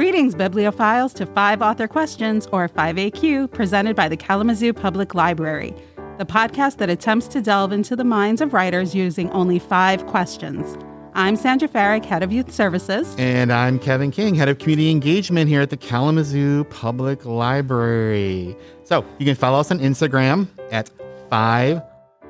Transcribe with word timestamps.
Greetings, 0.00 0.34
bibliophiles, 0.34 1.12
to 1.16 1.26
Five 1.26 1.60
Author 1.60 1.86
Questions, 1.86 2.48
or 2.52 2.70
5AQ, 2.70 3.52
presented 3.52 3.94
by 3.94 4.08
the 4.08 4.16
Kalamazoo 4.16 4.72
Public 4.72 5.14
Library, 5.14 5.74
the 6.16 6.24
podcast 6.24 6.78
that 6.78 6.88
attempts 6.88 7.28
to 7.28 7.42
delve 7.42 7.70
into 7.70 7.94
the 7.94 8.02
minds 8.02 8.40
of 8.40 8.54
writers 8.54 8.94
using 8.94 9.28
only 9.32 9.58
five 9.58 10.06
questions. 10.06 10.78
I'm 11.12 11.36
Sandra 11.36 11.68
Farrick, 11.68 12.06
Head 12.06 12.22
of 12.22 12.32
Youth 12.32 12.50
Services. 12.50 13.14
And 13.18 13.52
I'm 13.52 13.78
Kevin 13.78 14.10
King, 14.10 14.34
Head 14.34 14.48
of 14.48 14.58
Community 14.58 14.90
Engagement 14.90 15.50
here 15.50 15.60
at 15.60 15.68
the 15.68 15.76
Kalamazoo 15.76 16.64
Public 16.70 17.26
Library. 17.26 18.56
So 18.84 19.04
you 19.18 19.26
can 19.26 19.34
follow 19.34 19.60
us 19.60 19.70
on 19.70 19.80
Instagram 19.80 20.48
at 20.72 20.88
Five 21.28 21.82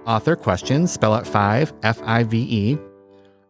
Author 0.06 0.34
Questions, 0.34 0.90
spell 0.90 1.14
out 1.14 1.24
five, 1.24 1.72
F 1.84 2.02
I 2.02 2.24
V 2.24 2.36
E. 2.36 2.78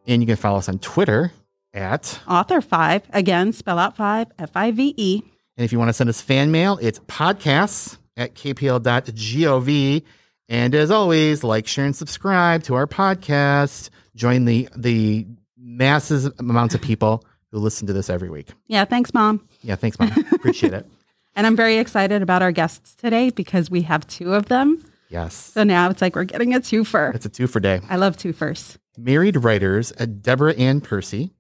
And 0.06 0.20
you 0.20 0.26
can 0.26 0.36
follow 0.36 0.58
us 0.58 0.68
on 0.68 0.78
Twitter 0.80 1.32
at 1.72 2.20
Author 2.28 2.60
5, 2.60 3.02
again, 3.12 3.52
spell 3.52 3.78
out 3.78 3.96
5, 3.96 4.28
F 4.38 4.50
I 4.54 4.70
V 4.70 4.94
E. 4.96 5.22
And 5.56 5.64
if 5.64 5.72
you 5.72 5.78
want 5.78 5.88
to 5.88 5.92
send 5.92 6.08
us 6.10 6.20
fan 6.20 6.50
mail, 6.50 6.78
it's 6.80 6.98
podcasts 7.00 7.98
at 8.16 8.34
kpl.gov. 8.34 10.02
And 10.48 10.74
as 10.74 10.90
always, 10.90 11.44
like, 11.44 11.66
share, 11.66 11.84
and 11.84 11.94
subscribe 11.94 12.64
to 12.64 12.74
our 12.74 12.86
podcast. 12.86 13.90
Join 14.16 14.46
the 14.46 14.68
the 14.76 15.26
masses 15.56 16.26
amounts 16.38 16.74
of 16.74 16.82
people 16.82 17.24
who 17.52 17.58
listen 17.58 17.86
to 17.86 17.92
this 17.92 18.10
every 18.10 18.28
week. 18.30 18.48
Yeah, 18.66 18.84
thanks, 18.84 19.14
Mom. 19.14 19.46
Yeah, 19.62 19.76
thanks, 19.76 19.98
Mom. 19.98 20.12
Appreciate 20.32 20.72
it. 20.72 20.86
And 21.36 21.46
I'm 21.46 21.54
very 21.54 21.78
excited 21.78 22.22
about 22.22 22.42
our 22.42 22.50
guests 22.50 22.96
today 22.96 23.30
because 23.30 23.70
we 23.70 23.82
have 23.82 24.04
two 24.08 24.34
of 24.34 24.46
them. 24.46 24.84
Yes. 25.10 25.32
So 25.34 25.62
now 25.62 25.88
it's 25.88 26.02
like 26.02 26.16
we're 26.16 26.24
getting 26.24 26.54
a 26.54 26.60
twofer. 26.60 27.14
It's 27.14 27.24
a 27.24 27.30
twofer 27.30 27.62
day. 27.62 27.80
I 27.88 27.96
love 27.96 28.16
twofers. 28.16 28.76
Married 28.98 29.36
writers 29.36 29.92
uh, 29.98 30.06
Deborah 30.06 30.54
Ann 30.54 30.80
Percy 30.80 31.30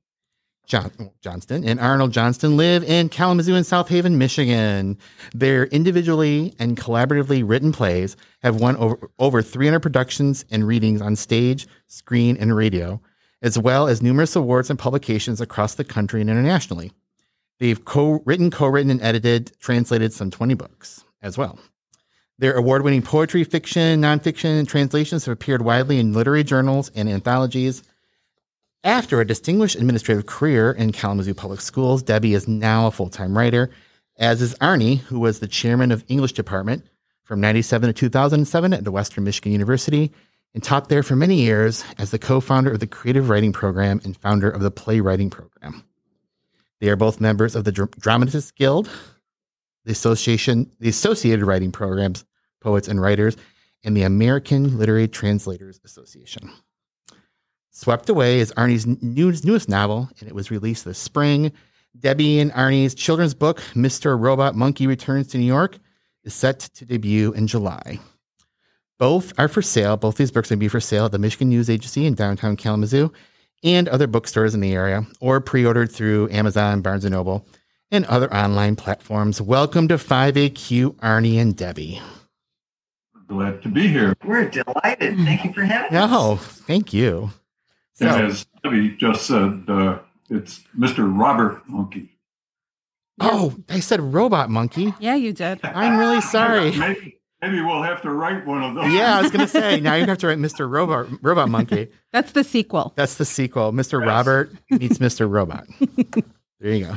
John, 0.70 1.10
Johnston 1.20 1.64
and 1.64 1.80
Arnold 1.80 2.12
Johnston 2.12 2.56
live 2.56 2.84
in 2.84 3.08
Kalamazoo 3.08 3.56
and 3.56 3.66
South 3.66 3.88
Haven, 3.88 4.18
Michigan. 4.18 4.96
Their 5.34 5.64
individually 5.66 6.54
and 6.60 6.76
collaboratively 6.76 7.42
written 7.44 7.72
plays 7.72 8.16
have 8.44 8.60
won 8.60 8.76
over, 8.76 9.10
over 9.18 9.42
300 9.42 9.80
productions 9.80 10.44
and 10.48 10.64
readings 10.64 11.02
on 11.02 11.16
stage, 11.16 11.66
screen, 11.88 12.36
and 12.36 12.54
radio, 12.54 13.00
as 13.42 13.58
well 13.58 13.88
as 13.88 14.00
numerous 14.00 14.36
awards 14.36 14.70
and 14.70 14.78
publications 14.78 15.40
across 15.40 15.74
the 15.74 15.82
country 15.82 16.20
and 16.20 16.30
internationally. 16.30 16.92
They've 17.58 17.84
co-written, 17.84 18.52
co-written, 18.52 18.92
and 18.92 19.02
edited, 19.02 19.50
translated 19.58 20.12
some 20.12 20.30
20 20.30 20.54
books 20.54 21.04
as 21.20 21.36
well. 21.36 21.58
Their 22.38 22.54
award-winning 22.54 23.02
poetry, 23.02 23.42
fiction, 23.42 24.00
nonfiction, 24.00 24.60
and 24.60 24.68
translations 24.68 25.24
have 25.24 25.32
appeared 25.32 25.62
widely 25.62 25.98
in 25.98 26.12
literary 26.12 26.44
journals 26.44 26.92
and 26.94 27.08
anthologies 27.08 27.82
after 28.84 29.20
a 29.20 29.26
distinguished 29.26 29.76
administrative 29.76 30.26
career 30.26 30.72
in 30.72 30.92
Kalamazoo 30.92 31.34
Public 31.34 31.60
Schools, 31.60 32.02
Debbie 32.02 32.34
is 32.34 32.48
now 32.48 32.86
a 32.86 32.90
full 32.90 33.08
time 33.08 33.36
writer, 33.36 33.70
as 34.18 34.40
is 34.40 34.54
Arnie, 34.56 34.98
who 34.98 35.20
was 35.20 35.40
the 35.40 35.48
chairman 35.48 35.92
of 35.92 36.04
English 36.08 36.32
department 36.32 36.84
from 37.22 37.40
97 37.40 37.88
to 37.88 37.92
2007 37.92 38.72
at 38.72 38.84
the 38.84 38.90
Western 38.90 39.24
Michigan 39.24 39.52
University 39.52 40.12
and 40.54 40.62
taught 40.62 40.88
there 40.88 41.02
for 41.02 41.14
many 41.14 41.36
years 41.36 41.84
as 41.98 42.10
the 42.10 42.18
co 42.18 42.40
founder 42.40 42.72
of 42.72 42.80
the 42.80 42.86
Creative 42.86 43.28
Writing 43.28 43.52
Program 43.52 44.00
and 44.04 44.16
founder 44.16 44.50
of 44.50 44.62
the 44.62 44.70
Playwriting 44.70 45.30
Program. 45.30 45.84
They 46.80 46.88
are 46.88 46.96
both 46.96 47.20
members 47.20 47.54
of 47.54 47.64
the 47.64 47.72
Dramatists 47.72 48.50
Guild, 48.50 48.88
the 49.84 49.92
Association, 49.92 50.70
the 50.80 50.88
Associated 50.88 51.44
Writing 51.44 51.70
Programs, 51.70 52.24
Poets 52.60 52.88
and 52.88 53.00
Writers, 53.00 53.36
and 53.84 53.96
the 53.96 54.02
American 54.02 54.78
Literary 54.78 55.08
Translators 55.08 55.80
Association. 55.84 56.50
Swept 57.72 58.08
Away 58.08 58.40
is 58.40 58.52
Arnie's 58.56 58.86
newest 59.44 59.68
novel, 59.68 60.08
and 60.18 60.28
it 60.28 60.34
was 60.34 60.50
released 60.50 60.84
this 60.84 60.98
spring. 60.98 61.52
Debbie 61.98 62.40
and 62.40 62.52
Arnie's 62.52 62.94
children's 62.94 63.32
book, 63.34 63.60
Mr. 63.74 64.20
Robot 64.20 64.54
Monkey 64.54 64.86
Returns 64.86 65.28
to 65.28 65.38
New 65.38 65.44
York, 65.44 65.78
is 66.24 66.34
set 66.34 66.60
to 66.60 66.84
debut 66.84 67.32
in 67.32 67.46
July. 67.46 67.98
Both 68.98 69.32
are 69.38 69.48
for 69.48 69.62
sale. 69.62 69.96
Both 69.96 70.16
these 70.16 70.30
books 70.30 70.50
will 70.50 70.58
be 70.58 70.68
for 70.68 70.80
sale 70.80 71.06
at 71.06 71.12
the 71.12 71.18
Michigan 71.18 71.48
News 71.48 71.70
Agency 71.70 72.06
in 72.06 72.14
downtown 72.14 72.56
Kalamazoo 72.56 73.12
and 73.62 73.88
other 73.88 74.06
bookstores 74.06 74.54
in 74.54 74.60
the 74.60 74.74
area, 74.74 75.06
or 75.20 75.40
pre-ordered 75.40 75.92
through 75.92 76.28
Amazon, 76.30 76.82
Barnes 76.82 77.04
& 77.04 77.10
Noble, 77.10 77.46
and 77.90 78.04
other 78.06 78.32
online 78.34 78.76
platforms. 78.76 79.40
Welcome 79.40 79.88
to 79.88 79.94
5AQ, 79.94 80.96
Arnie 80.96 81.40
and 81.40 81.56
Debbie. 81.56 82.00
Glad 83.26 83.62
to 83.62 83.68
be 83.68 83.86
here. 83.86 84.14
We're 84.24 84.48
delighted. 84.48 85.16
Thank 85.18 85.44
you 85.44 85.52
for 85.52 85.62
having 85.62 85.96
us. 85.96 86.10
No, 86.10 86.36
thank 86.36 86.92
you. 86.92 87.30
So, 88.00 88.08
and 88.08 88.26
as 88.28 88.46
Debbie 88.64 88.96
just 88.96 89.26
said, 89.26 89.64
uh, 89.68 89.98
it's 90.30 90.60
Mr. 90.78 91.06
Robert 91.18 91.68
Monkey. 91.68 92.16
Oh, 93.20 93.54
I 93.68 93.80
said 93.80 94.00
robot 94.00 94.48
monkey. 94.48 94.94
Yeah, 94.98 95.14
you 95.14 95.34
did. 95.34 95.60
I'm 95.62 95.98
really 95.98 96.20
sorry. 96.22 96.74
maybe, 96.78 97.18
maybe 97.42 97.60
we'll 97.60 97.82
have 97.82 98.00
to 98.02 98.10
write 98.10 98.46
one 98.46 98.62
of 98.62 98.74
those. 98.74 98.90
Yeah, 98.92 99.18
I 99.18 99.22
was 99.22 99.30
going 99.30 99.40
to 99.46 99.48
say, 99.48 99.80
now 99.80 99.94
you 99.96 100.06
have 100.06 100.16
to 100.18 100.28
write 100.28 100.38
Mr. 100.38 100.68
Robot, 100.70 101.08
robot 101.22 101.50
Monkey. 101.50 101.88
That's 102.12 102.32
the 102.32 102.42
sequel. 102.42 102.94
That's 102.96 103.16
the 103.16 103.26
sequel. 103.26 103.72
Mr. 103.72 104.00
Yes. 104.00 104.08
Robert 104.08 104.52
meets 104.70 104.96
Mr. 104.98 105.30
Robot. 105.30 105.66
there 106.60 106.72
you 106.72 106.86
go. 106.86 106.94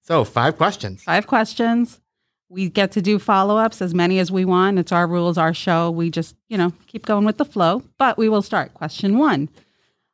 So, 0.00 0.24
five 0.24 0.56
questions. 0.56 1.02
Five 1.02 1.26
questions. 1.26 2.00
We 2.48 2.70
get 2.70 2.92
to 2.92 3.02
do 3.02 3.18
follow 3.18 3.58
ups 3.58 3.82
as 3.82 3.92
many 3.92 4.18
as 4.20 4.32
we 4.32 4.46
want. 4.46 4.78
It's 4.78 4.92
our 4.92 5.06
rules, 5.06 5.36
our 5.36 5.52
show. 5.52 5.90
We 5.90 6.10
just, 6.10 6.34
you 6.48 6.56
know, 6.56 6.72
keep 6.86 7.04
going 7.04 7.26
with 7.26 7.36
the 7.36 7.44
flow. 7.44 7.82
But 7.98 8.16
we 8.16 8.30
will 8.30 8.40
start. 8.40 8.72
Question 8.72 9.18
one 9.18 9.50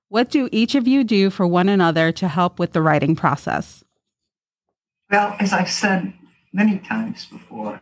what 0.09 0.31
do 0.31 0.49
each 0.53 0.75
of 0.75 0.87
you 0.87 1.05
do 1.05 1.31
for 1.31 1.47
one 1.47 1.69
another 1.69 2.13
to 2.13 2.29
help 2.29 2.59
with 2.59 2.73
the 2.73 2.83
writing 2.83 3.17
process? 3.17 3.85
Well, 5.11 5.37
as 5.39 5.53
I've 5.53 5.71
said 5.71 6.13
many 6.53 6.79
times 6.79 7.27
before, 7.27 7.81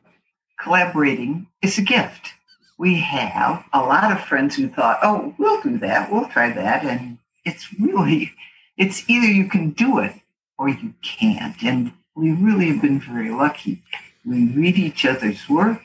collaborating 0.60 1.46
is 1.62 1.78
a 1.78 1.82
gift. 1.82 2.32
We 2.78 3.00
have 3.00 3.64
a 3.72 3.80
lot 3.80 4.10
of 4.10 4.24
friends 4.24 4.56
who 4.56 4.68
thought, 4.68 4.98
oh, 5.02 5.34
we'll 5.38 5.60
do 5.60 5.78
that, 5.78 6.10
we'll 6.10 6.28
try 6.28 6.52
that. 6.52 6.84
And 6.84 7.18
it's 7.44 7.72
really, 7.78 8.32
it's 8.76 9.08
either 9.08 9.26
you 9.26 9.48
can 9.48 9.70
do 9.70 9.98
it 9.98 10.14
or 10.58 10.68
you 10.68 10.94
can't. 11.02 11.62
And 11.62 11.92
we 12.14 12.32
really 12.32 12.68
have 12.68 12.82
been 12.82 13.00
very 13.00 13.30
lucky. 13.30 13.82
We 14.24 14.46
read 14.46 14.76
each 14.76 15.04
other's 15.04 15.48
work, 15.48 15.82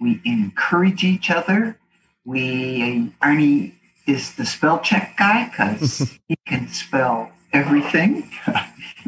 we 0.00 0.20
encourage 0.24 1.04
each 1.04 1.30
other. 1.30 1.78
We, 2.24 2.82
uh, 2.82 3.26
Arnie 3.26 3.74
is 4.10 4.34
the 4.34 4.44
spell 4.44 4.80
check 4.80 5.16
guy 5.16 5.48
because 5.48 6.18
he 6.28 6.36
can 6.46 6.68
spell 6.68 7.32
everything. 7.52 8.30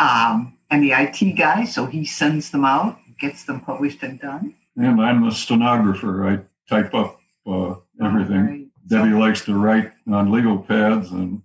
um, 0.00 0.56
and 0.70 0.82
the 0.82 0.92
IT 0.92 1.36
guy, 1.36 1.64
so 1.64 1.86
he 1.86 2.04
sends 2.04 2.50
them 2.50 2.64
out, 2.64 2.98
gets 3.18 3.44
them 3.44 3.60
published 3.60 4.02
and 4.02 4.20
done. 4.20 4.54
And 4.76 5.00
I'm 5.00 5.24
the 5.24 5.32
stenographer. 5.32 6.28
I 6.28 6.40
type 6.68 6.94
up 6.94 7.20
uh, 7.46 7.76
everything. 8.02 8.46
Right. 8.46 8.66
Debbie 8.86 9.12
so, 9.12 9.18
likes 9.18 9.44
to 9.46 9.54
write 9.54 9.92
on 10.10 10.30
legal 10.30 10.58
pads, 10.58 11.10
and 11.10 11.42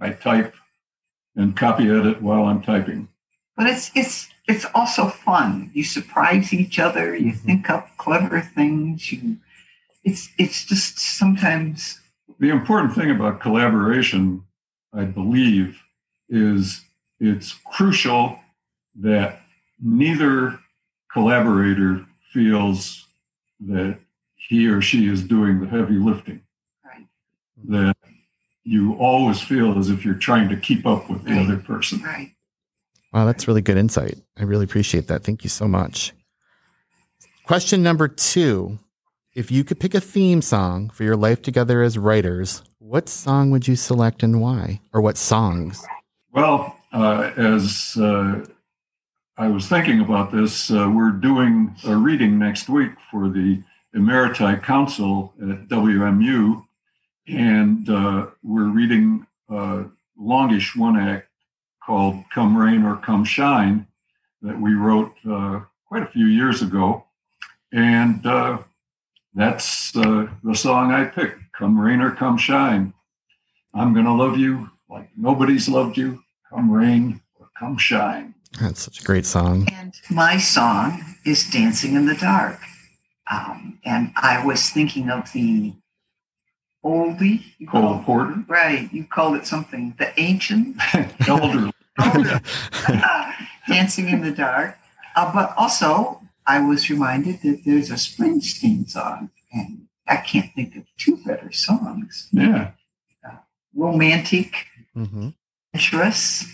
I 0.00 0.10
type 0.10 0.54
and 1.36 1.56
copy 1.56 1.90
edit 1.90 2.22
while 2.22 2.44
I'm 2.44 2.62
typing. 2.62 3.08
But 3.56 3.66
it's 3.66 3.90
it's 3.94 4.28
it's 4.48 4.66
also 4.74 5.08
fun. 5.08 5.70
You 5.74 5.84
surprise 5.84 6.52
each 6.52 6.78
other. 6.78 7.14
You 7.14 7.32
mm-hmm. 7.32 7.46
think 7.46 7.70
up 7.70 7.88
clever 7.98 8.40
things. 8.40 9.12
You 9.12 9.38
it's 10.04 10.28
it's 10.38 10.64
just 10.64 10.98
sometimes 10.98 12.00
the 12.38 12.48
important 12.48 12.94
thing 12.94 13.10
about 13.10 13.40
collaboration 13.40 14.42
i 14.94 15.04
believe 15.04 15.82
is 16.28 16.82
it's 17.18 17.52
crucial 17.66 18.38
that 18.94 19.40
neither 19.80 20.58
collaborator 21.12 22.04
feels 22.32 23.06
that 23.60 23.98
he 24.36 24.66
or 24.68 24.80
she 24.80 25.06
is 25.06 25.22
doing 25.22 25.60
the 25.60 25.66
heavy 25.66 25.94
lifting. 25.94 26.42
Right. 26.84 27.06
that 27.68 27.96
you 28.64 28.94
always 28.94 29.40
feel 29.40 29.78
as 29.78 29.90
if 29.90 30.04
you're 30.04 30.14
trying 30.14 30.48
to 30.48 30.56
keep 30.56 30.86
up 30.86 31.10
with 31.10 31.24
the 31.24 31.32
right. 31.32 31.44
other 31.44 31.56
person. 31.58 32.02
Right. 32.02 32.32
Wow 33.12 33.26
that's 33.26 33.48
really 33.48 33.62
good 33.62 33.76
insight. 33.76 34.18
I 34.38 34.44
really 34.44 34.64
appreciate 34.64 35.08
that. 35.08 35.24
Thank 35.24 35.44
you 35.44 35.50
so 35.50 35.68
much. 35.68 36.12
Question 37.44 37.82
number 37.82 38.08
two 38.08 38.78
if 39.34 39.50
you 39.50 39.62
could 39.62 39.78
pick 39.78 39.94
a 39.94 40.00
theme 40.00 40.42
song 40.42 40.90
for 40.90 41.04
your 41.04 41.16
life 41.16 41.40
together 41.42 41.82
as 41.82 41.96
writers, 41.96 42.62
what 42.78 43.08
song 43.08 43.50
would 43.50 43.68
you 43.68 43.76
select 43.76 44.22
and 44.22 44.40
why? 44.40 44.80
Or 44.92 45.00
what 45.00 45.16
songs? 45.16 45.84
Well, 46.32 46.76
uh, 46.92 47.30
as 47.36 47.96
uh, 48.00 48.44
I 49.36 49.48
was 49.48 49.68
thinking 49.68 50.00
about 50.00 50.32
this, 50.32 50.70
uh, 50.70 50.90
we're 50.92 51.12
doing 51.12 51.76
a 51.86 51.96
reading 51.96 52.38
next 52.38 52.68
week 52.68 52.92
for 53.10 53.28
the 53.28 53.62
Emeriti 53.94 54.60
Council 54.62 55.32
at 55.40 55.68
WMU, 55.68 56.64
and 57.28 57.88
uh, 57.88 58.26
we're 58.42 58.68
reading 58.68 59.26
a 59.48 59.84
longish 60.18 60.74
one 60.74 60.96
act 60.96 61.28
called 61.84 62.24
Come 62.34 62.56
Rain 62.56 62.82
or 62.82 62.96
Come 62.96 63.24
Shine 63.24 63.86
that 64.42 64.60
we 64.60 64.74
wrote 64.74 65.14
uh, 65.28 65.60
quite 65.86 66.02
a 66.02 66.10
few 66.10 66.26
years 66.26 66.62
ago. 66.62 67.04
And 67.72 68.24
uh, 68.26 68.58
that's 69.34 69.96
uh, 69.96 70.26
the 70.42 70.54
song 70.54 70.92
I 70.92 71.04
picked. 71.04 71.38
Come 71.52 71.78
rain 71.78 72.00
or 72.00 72.10
come 72.12 72.36
shine. 72.38 72.92
I'm 73.74 73.92
going 73.92 74.06
to 74.06 74.12
love 74.12 74.36
you 74.36 74.70
like 74.88 75.10
nobody's 75.16 75.68
loved 75.68 75.96
you. 75.96 76.22
Come 76.48 76.70
rain 76.70 77.20
or 77.38 77.48
come 77.58 77.76
shine. 77.78 78.34
That's 78.60 78.82
such 78.82 79.00
a 79.00 79.04
great 79.04 79.26
song. 79.26 79.68
And 79.72 79.94
my 80.10 80.38
song 80.38 81.04
is 81.24 81.48
Dancing 81.50 81.94
in 81.94 82.06
the 82.06 82.16
Dark. 82.16 82.58
Um, 83.30 83.78
and 83.84 84.12
I 84.16 84.44
was 84.44 84.70
thinking 84.70 85.08
of 85.08 85.30
the 85.32 85.74
oldie. 86.84 87.44
You 87.58 87.68
Cole 87.68 87.82
call- 87.82 88.02
Porter, 88.02 88.44
right. 88.48 88.92
You 88.92 89.04
called 89.04 89.36
it 89.36 89.46
something. 89.46 89.94
The 89.98 90.18
ancient. 90.20 90.76
elderly. 91.28 91.70
Dancing 93.68 94.08
in 94.08 94.22
the 94.22 94.32
Dark. 94.32 94.76
Uh, 95.14 95.32
but 95.32 95.54
also, 95.56 96.19
I 96.50 96.58
was 96.58 96.90
reminded 96.90 97.42
that 97.42 97.62
there's 97.64 97.90
a 97.90 97.94
Springsteen 97.94 98.90
song. 98.90 99.30
And 99.52 99.86
I 100.08 100.16
can't 100.16 100.52
think 100.52 100.74
of 100.74 100.82
two 100.98 101.16
better 101.24 101.52
songs. 101.52 102.28
Yeah. 102.32 102.72
Romantic, 103.72 104.52
mm-hmm. 104.96 105.28
adventurous. 105.72 106.44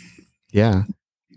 Yeah. 0.52 0.82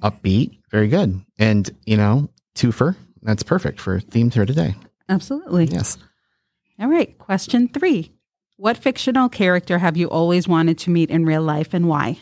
Upbeat. 0.02 0.60
Very 0.72 0.90
good. 0.90 1.24
And, 1.38 1.70
you 1.86 1.96
know, 1.96 2.30
twofer. 2.54 2.98
That's 3.22 3.44
perfect 3.44 3.80
for 3.80 4.02
themes 4.02 4.34
here 4.34 4.46
today. 4.46 4.76
Absolutely. 5.08 5.66
Yes. 5.66 5.98
All 6.82 6.90
right. 6.90 7.18
Question 7.18 7.70
three 7.70 8.12
What 8.58 8.76
fictional 8.76 9.30
character 9.30 9.78
have 9.78 9.96
you 9.96 10.10
always 10.10 10.50
wanted 10.50 10.78
to 10.80 10.90
meet 10.90 11.10
in 11.10 11.26
real 11.26 11.42
life 11.42 11.74
and 11.74 11.88
why? 11.88 12.20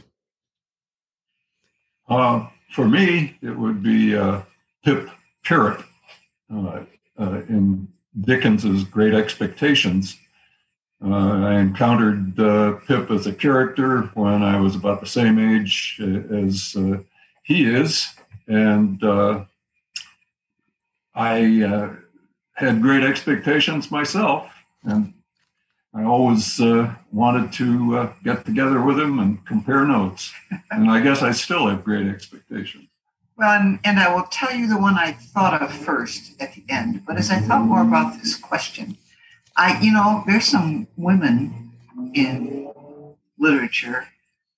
Uh, 2.08 2.46
for 2.72 2.88
me, 2.88 3.38
it 3.42 3.58
would 3.58 3.82
be 3.82 4.16
uh, 4.16 4.42
Pip 4.84 5.10
Pirrip 5.44 5.84
uh, 6.54 6.84
uh, 7.20 7.42
in 7.50 7.88
Dickens's 8.20 8.84
Great 8.84 9.14
Expectations. 9.14 10.18
Uh, 11.04 11.10
I 11.14 11.60
encountered 11.60 12.40
uh, 12.40 12.74
Pip 12.88 13.12
as 13.12 13.28
a 13.28 13.34
character 13.34 14.04
when 14.14 14.42
I 14.44 14.60
was 14.60 14.76
about 14.76 15.00
the 15.00 15.08
same 15.08 15.38
age 15.38 16.00
as 16.02 16.76
he 17.44 17.66
is, 17.66 18.08
and 18.48 19.00
I 21.14 21.98
had 22.54 22.82
great 22.82 23.04
expectations 23.04 23.92
myself, 23.92 24.52
and 24.84 25.14
I 25.94 26.04
always 26.04 26.60
uh, 26.60 26.94
wanted 27.12 27.52
to 27.54 27.98
uh, 27.98 28.14
get 28.24 28.46
together 28.46 28.82
with 28.82 29.00
him 29.00 29.20
and 29.20 29.44
compare 29.46 29.86
notes. 29.86 30.32
And 30.70 30.92
I 30.92 31.02
guess 31.02 31.24
I 31.24 31.32
still 31.32 31.68
have 31.68 31.84
great 31.84 32.08
expectations. 32.08 32.88
Well, 33.38 33.60
and, 33.62 33.80
and 33.84 34.00
I 34.00 34.14
will 34.14 34.24
tell 34.24 34.52
you 34.54 34.68
the 34.68 34.80
one 34.80 34.96
I 34.96 35.12
thought 35.12 35.62
of 35.62 35.72
first 35.72 36.42
at 36.42 36.54
the 36.56 36.64
end. 36.70 37.06
But 37.06 37.18
as 37.18 37.30
I 37.30 37.40
thought 37.40 37.62
more 37.62 37.84
about 37.84 38.20
this 38.20 38.36
question, 38.36 38.98
I, 39.56 39.80
you 39.80 39.92
know, 39.94 40.24
there's 40.26 40.46
some 40.46 40.88
women 40.98 41.72
in 42.16 42.72
literature 43.38 44.08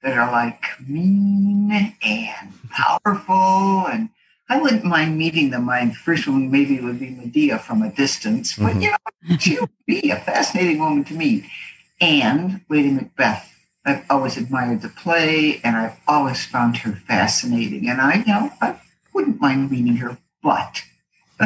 that 0.02 0.18
are 0.18 0.32
like 0.32 0.64
mean 0.88 1.94
and 2.02 2.54
powerful, 2.70 3.88
and 3.88 4.10
I 4.48 4.62
wouldn't 4.62 4.86
mind 4.86 5.18
meeting 5.18 5.50
them. 5.50 5.66
My 5.66 5.92
first 5.92 6.26
one 6.26 6.50
maybe 6.50 6.80
would 6.80 7.00
be 7.00 7.10
Medea 7.10 7.60
from 7.60 7.82
a 7.82 7.92
distance, 7.92 8.56
but 8.56 8.76
Mhm. 8.76 8.82
you 8.84 8.92
know, 8.92 9.38
she 9.38 9.60
would 9.60 9.70
be 9.86 10.10
a 10.10 10.16
fascinating 10.22 10.80
woman 10.80 11.04
to 11.06 11.14
meet. 11.14 11.46
And 12.00 12.62
Lady 12.70 12.92
Macbeth. 12.92 13.49
I've 13.86 14.06
always 14.10 14.38
admired 14.38 14.82
the 14.82 14.90
play, 14.90 15.62
and 15.64 15.76
I've 15.76 15.98
always 16.08 16.46
found 16.46 16.78
her 16.78 16.94
fascinating. 17.08 17.88
And 17.90 18.02
I, 18.02 18.16
you 18.20 18.26
know, 18.26 18.52
I 18.62 18.80
wouldn't 19.14 19.40
mind 19.42 19.72
meeting 19.72 19.96
her, 19.98 20.18
but 20.44 20.84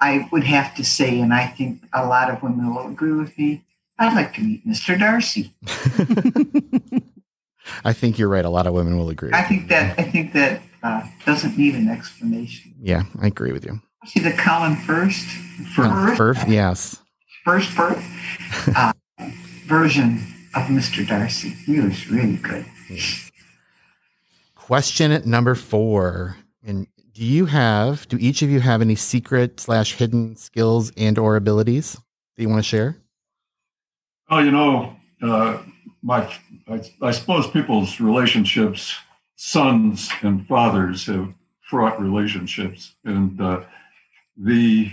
I 0.00 0.28
would 0.32 0.44
have 0.44 0.74
to 0.76 0.84
say, 0.84 1.20
and 1.20 1.34
I 1.34 1.46
think 1.48 1.82
a 1.92 2.06
lot 2.06 2.30
of 2.30 2.42
women 2.42 2.74
will 2.74 2.86
agree 2.86 3.12
with 3.12 3.36
me, 3.38 3.64
I'd 3.98 4.14
like 4.14 4.32
to 4.34 4.40
meet 4.40 4.66
Mr. 4.66 4.98
Darcy. 4.98 5.52
I 7.84 7.92
think 7.92 8.18
you're 8.18 8.28
right. 8.28 8.44
A 8.44 8.48
lot 8.50 8.66
of 8.66 8.72
women 8.72 8.96
will 8.96 9.10
agree. 9.10 9.30
I 9.32 9.42
think 9.42 9.68
that 9.68 9.98
I 9.98 10.02
think 10.04 10.32
that 10.32 10.62
uh, 10.82 11.02
doesn't 11.26 11.58
need 11.58 11.74
an 11.74 11.88
explanation. 11.88 12.74
yeah, 12.80 13.02
I 13.20 13.26
agree 13.26 13.52
with 13.52 13.64
you. 13.66 13.80
See 14.06 14.20
the 14.20 14.32
Colin 14.32 14.76
Firth, 14.76 15.22
Uh, 15.78 16.14
first, 16.16 16.48
yes. 16.48 16.96
first, 17.44 17.68
first 17.70 18.00
uh, 18.74 18.92
version 19.66 20.22
of 20.54 20.62
Mr. 20.64 21.06
Darcy. 21.06 21.50
He 21.50 21.80
was 21.80 22.08
really 22.10 22.36
good. 22.36 22.64
Question 24.54 25.12
at 25.12 25.26
number 25.26 25.54
four. 25.54 26.36
And 26.64 26.86
do 27.12 27.24
you 27.24 27.46
have, 27.46 28.06
do 28.08 28.16
each 28.20 28.42
of 28.42 28.50
you 28.50 28.60
have 28.60 28.80
any 28.80 28.94
secret 28.94 29.60
slash 29.60 29.94
hidden 29.94 30.36
skills 30.36 30.92
and 30.96 31.18
or 31.18 31.36
abilities 31.36 31.92
that 32.36 32.42
you 32.42 32.48
want 32.48 32.62
to 32.62 32.68
share? 32.68 32.96
Oh, 34.28 34.38
you 34.38 34.50
know, 34.50 34.96
uh, 35.22 35.58
my 36.02 36.32
I, 36.68 36.82
I 37.02 37.10
suppose 37.10 37.50
people's 37.50 38.00
relationships, 38.00 38.94
sons 39.36 40.08
and 40.22 40.46
fathers, 40.46 41.06
have 41.06 41.34
fraught 41.62 42.00
relationships, 42.00 42.94
and 43.04 43.40
uh, 43.40 43.62
the 44.36 44.92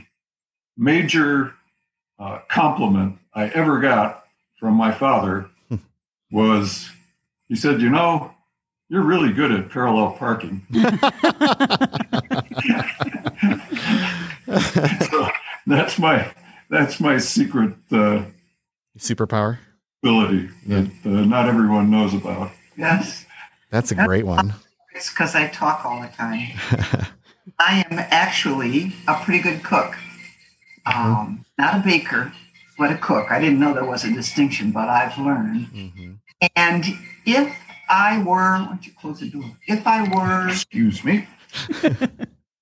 major 0.75 1.53
uh, 2.19 2.39
compliment 2.49 3.17
I 3.33 3.47
ever 3.49 3.79
got 3.79 4.26
from 4.59 4.73
my 4.73 4.91
father 4.91 5.49
was, 6.31 6.89
he 7.47 7.55
said, 7.55 7.81
"You 7.81 7.89
know, 7.89 8.33
you're 8.89 9.03
really 9.03 9.31
good 9.33 9.51
at 9.51 9.69
parallel 9.69 10.11
parking." 10.13 10.65
so 15.09 15.27
that's 15.65 15.97
my 15.99 16.31
that's 16.69 16.99
my 16.99 17.17
secret. 17.17 17.73
Uh, 17.91 18.23
Superpower. 18.97 19.59
ability 20.01 20.49
Yeah. 20.65 20.85
that 21.03 21.09
uh, 21.19 21.25
not 21.25 21.47
everyone 21.47 21.91
knows 21.91 22.13
about. 22.15 22.51
Yes, 22.75 23.25
That's 23.69 23.91
a 23.91 23.95
great 23.95 24.25
one. 24.25 24.53
it's 24.95 25.09
because 25.11 25.35
I 25.35 25.47
talk 25.49 25.85
all 25.85 26.01
the 26.01 26.07
time. 26.07 26.49
I 27.59 27.85
am 27.89 27.99
actually 28.11 28.93
a 29.07 29.15
pretty 29.23 29.41
good 29.41 29.63
cook. 29.63 29.95
Um, 30.85 31.45
not 31.59 31.75
a 31.75 31.79
baker, 31.83 32.31
but 32.77 32.91
a 32.91 32.97
cook. 32.97 33.31
I 33.31 33.39
didn't 33.39 33.59
know 33.59 33.73
there 33.73 33.85
was 33.85 34.03
a 34.03 34.11
distinction, 34.11 34.71
but 34.71 34.87
I've 34.89 35.17
learned. 35.17 35.67
Mhm. 35.67 36.17
And 36.55 36.85
if 37.25 37.55
I 37.89 38.19
were, 38.19 38.59
why 38.59 38.65
don't 38.65 38.85
you 38.85 38.93
close 38.99 39.19
the 39.19 39.29
door? 39.29 39.49
If 39.67 39.87
I 39.87 40.03
were 40.13 40.49
Excuse 40.49 41.03
me. 41.03 41.27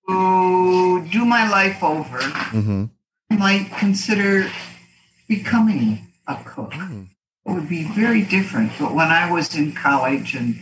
to 0.08 1.06
do 1.12 1.26
my 1.26 1.50
life 1.50 1.84
over, 1.84 2.20
Mhm. 2.20 2.90
I 3.32 3.36
might 3.36 3.72
consider 3.78 4.50
becoming 5.28 6.08
a 6.28 6.36
cook. 6.46 6.72
Mm. 6.74 7.08
It 7.46 7.52
would 7.52 7.68
be 7.68 7.84
very 7.84 8.22
different. 8.22 8.72
But 8.80 8.94
when 8.94 9.10
I 9.10 9.30
was 9.32 9.56
in 9.56 9.74
college 9.74 10.36
and 10.36 10.62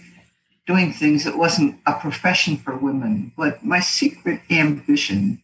doing 0.65 0.93
things, 0.93 1.25
it 1.25 1.37
wasn't 1.37 1.79
a 1.85 1.93
profession 1.93 2.57
for 2.57 2.75
women. 2.75 3.33
But 3.37 3.63
my 3.65 3.79
secret 3.81 4.41
ambition 4.49 5.42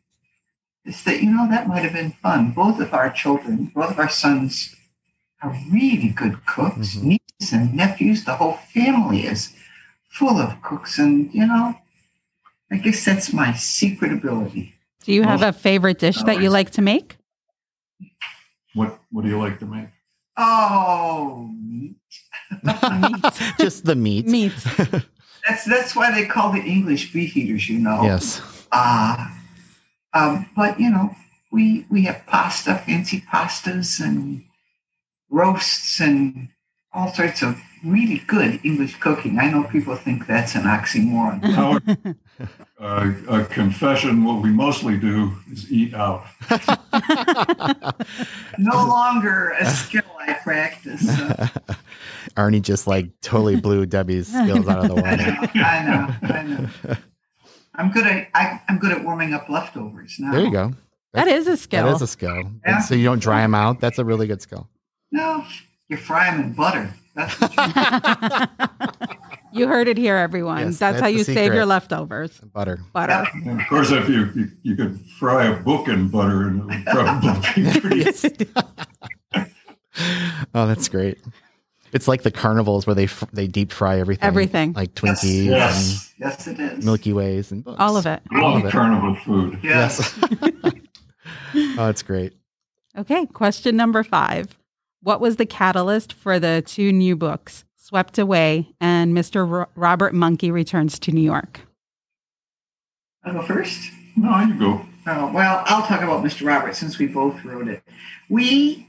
is 0.86 1.04
that, 1.04 1.22
you 1.22 1.30
know, 1.32 1.48
that 1.50 1.68
might 1.68 1.84
have 1.84 1.94
been 1.94 2.12
fun. 2.12 2.52
Both 2.52 2.80
of 2.80 2.94
our 2.94 3.10
children, 3.12 3.72
both 3.74 3.92
of 3.92 4.00
our 4.00 4.10
sons 4.10 4.76
are 5.42 5.56
really 5.72 6.10
good 6.10 6.46
cooks. 6.46 6.96
Mhm. 6.96 7.04
Nieces 7.04 7.54
and 7.54 7.74
nephews, 7.74 8.24
the 8.26 8.36
whole 8.36 8.58
family 8.74 9.26
is 9.26 9.54
full 10.10 10.38
of 10.40 10.62
cooks. 10.62 10.98
And, 10.98 11.34
you 11.34 11.46
know, 11.46 11.76
I 12.72 12.78
guess 12.78 13.04
that's 13.06 13.34
my 13.34 13.54
secret 13.54 14.12
ability. 14.14 14.76
Do 15.06 15.14
you 15.14 15.24
have 15.24 15.42
a 15.42 15.54
favorite 15.54 16.00
dish 16.00 16.22
that 16.24 16.42
you 16.42 16.50
like 16.50 16.72
to 16.72 16.82
make? 16.82 17.18
What 18.74 19.00
What 19.12 19.24
do 19.24 19.30
you 19.30 19.40
like 19.40 19.60
to 19.60 19.66
make? 19.66 19.90
Oh, 20.38 21.50
meat. 21.54 21.96
Just 23.60 23.86
the 23.86 23.96
meat. 23.96 24.26
Meat. 24.26 24.54
That's 25.48 25.64
that's 25.66 25.96
why 25.96 26.12
they 26.12 26.26
call 26.28 26.52
the 26.52 26.60
English 26.62 27.12
beef 27.14 27.36
eaters, 27.36 27.70
you 27.70 27.80
know. 27.80 28.04
Yes. 28.04 28.42
Uh, 28.72 29.16
um, 30.14 30.50
but 30.56 30.80
you 30.80 30.90
know, 30.90 31.16
we 31.52 31.86
we 31.90 32.04
have 32.04 32.26
pasta, 32.28 32.76
fancy 32.86 33.22
pastas, 33.22 34.00
and 34.00 34.44
roasts, 35.30 36.00
and 36.00 36.50
all 36.94 37.14
sorts 37.14 37.42
of 37.42 37.60
really 37.84 38.20
good 38.28 38.60
English 38.64 38.96
cooking. 39.00 39.40
I 39.40 39.50
know 39.50 39.64
people 39.64 39.96
think 39.96 40.28
that's 40.28 40.56
an 40.56 40.64
oxymoron. 40.64 41.44
Howard, 41.54 42.18
uh, 42.80 43.12
a 43.28 43.46
confession: 43.46 44.24
What 44.24 44.42
we 44.42 44.50
mostly 44.50 44.98
do 44.98 45.32
is 45.52 45.72
eat 45.72 45.94
out. 45.94 46.26
no 48.58 48.88
longer 48.88 49.52
a 49.60 49.66
skill 49.70 50.02
I 50.20 50.34
practice. 50.34 51.08
Uh, 51.08 51.48
Arnie 52.36 52.62
just 52.62 52.88
like 52.88 53.10
totally 53.22 53.60
blew 53.60 53.86
Debbie's 53.86 54.28
skills 54.28 54.68
out 54.68 54.86
of 54.90 54.96
the 54.96 55.04
I 55.04 55.12
water. 55.12 55.32
know, 55.32 55.64
I 55.64 55.84
know, 55.86 56.36
I 56.36 56.42
know. 56.44 56.98
I'm 57.76 57.92
good 57.92 58.06
at 58.08 58.28
I, 58.34 58.62
I'm 58.68 58.78
good 58.80 58.92
at 58.92 59.04
warming 59.04 59.34
up 59.34 59.50
leftovers 59.50 60.16
now. 60.20 60.32
There 60.32 60.42
you 60.42 60.52
go. 60.52 60.74
that 61.14 61.28
is 61.28 61.48
a 61.48 61.58
skill. 61.58 61.86
That 61.86 61.96
is 61.96 62.02
a 62.02 62.08
skill. 62.08 62.38
And 62.38 62.60
Yeah. 62.66 62.80
so 62.82 62.96
you 62.96 63.04
don't 63.06 63.20
dry 63.22 63.42
them 63.42 63.56
out. 63.56 63.80
That's 63.80 64.00
a 64.00 64.06
really 64.06 64.28
good 64.28 64.42
skill. 64.42 64.68
No, 65.12 65.44
you 65.88 65.98
fry 65.98 66.30
them 66.32 66.42
in 66.42 66.54
butter. 66.54 66.94
That's 67.16 67.36
what 67.42 67.52
you 67.58 69.08
you 69.62 69.68
heard 69.68 69.88
it 69.88 69.98
here, 69.98 70.16
everyone. 70.16 70.60
Yes, 70.60 70.78
that's, 70.78 70.80
that's 70.80 71.02
how 71.02 71.08
the 71.08 71.14
you 71.14 71.24
save 71.24 71.54
your 71.54 71.66
leftovers. 71.66 72.40
Butter. 72.54 72.80
Butter. 72.94 73.26
And 73.46 73.60
of 73.62 73.68
course, 73.68 73.92
if 73.92 74.08
you, 74.08 74.32
you 74.36 74.52
you 74.64 74.76
could 74.76 75.00
fry 75.20 75.46
a 75.48 75.56
book 75.62 75.88
in 75.88 76.10
butter, 76.10 76.48
and 76.48 76.60
it 76.60 76.66
would 76.66 76.86
probably 76.86 77.64
be 77.64 77.80
pretty. 77.80 78.06
Oh, 80.56 80.66
that's 80.68 80.88
great. 80.88 81.18
It's 81.92 82.08
like 82.08 82.22
the 82.24 82.32
carnivals 82.32 82.86
where 82.86 82.96
they 82.96 83.06
f- 83.06 83.24
they 83.34 83.48
deep 83.48 83.72
fry 83.72 84.00
everything. 84.00 84.26
Everything. 84.28 84.74
Like 84.74 84.94
Twinkies 84.96 85.46
Yes. 85.46 86.14
Yes, 86.20 86.48
it 86.48 86.60
is. 86.60 86.86
Milky 86.86 87.14
Ways 87.14 87.52
and 87.52 87.64
books. 87.64 87.78
All 87.80 87.98
of 87.98 88.06
it. 88.06 88.22
All 88.36 88.58
of 88.58 88.66
it. 88.66 88.72
carnival 88.72 89.16
food. 89.16 89.60
Yes. 89.64 90.18
oh, 90.44 91.76
that's 91.76 92.02
great. 92.04 92.34
Okay, 92.98 93.26
question 93.28 93.76
number 93.76 94.04
five. 94.04 94.58
What 95.02 95.22
was 95.22 95.38
the 95.38 95.46
catalyst 95.46 96.12
for 96.14 96.40
the 96.40 96.62
two 96.66 96.92
new 96.92 97.16
books, 97.16 97.64
Swept 97.78 98.20
Away 98.20 98.70
and 98.82 99.16
Mr. 99.16 99.50
Ro- 99.50 99.68
Robert 99.76 100.14
Monkey 100.14 100.52
Returns 100.52 101.00
to 101.00 101.12
New 101.12 101.22
York? 101.22 101.62
I'll 103.24 103.34
go 103.34 103.42
first. 103.44 103.92
No, 104.16 104.38
you 104.42 104.54
go. 104.60 104.86
Oh, 105.08 105.32
well, 105.32 105.64
I'll 105.66 105.86
talk 105.88 106.02
about 106.02 106.24
Mr. 106.24 106.46
Robert 106.46 106.76
since 106.76 107.00
we 107.00 107.08
both 107.08 107.44
wrote 107.46 107.68
it. 107.70 107.82
We, 108.30 108.89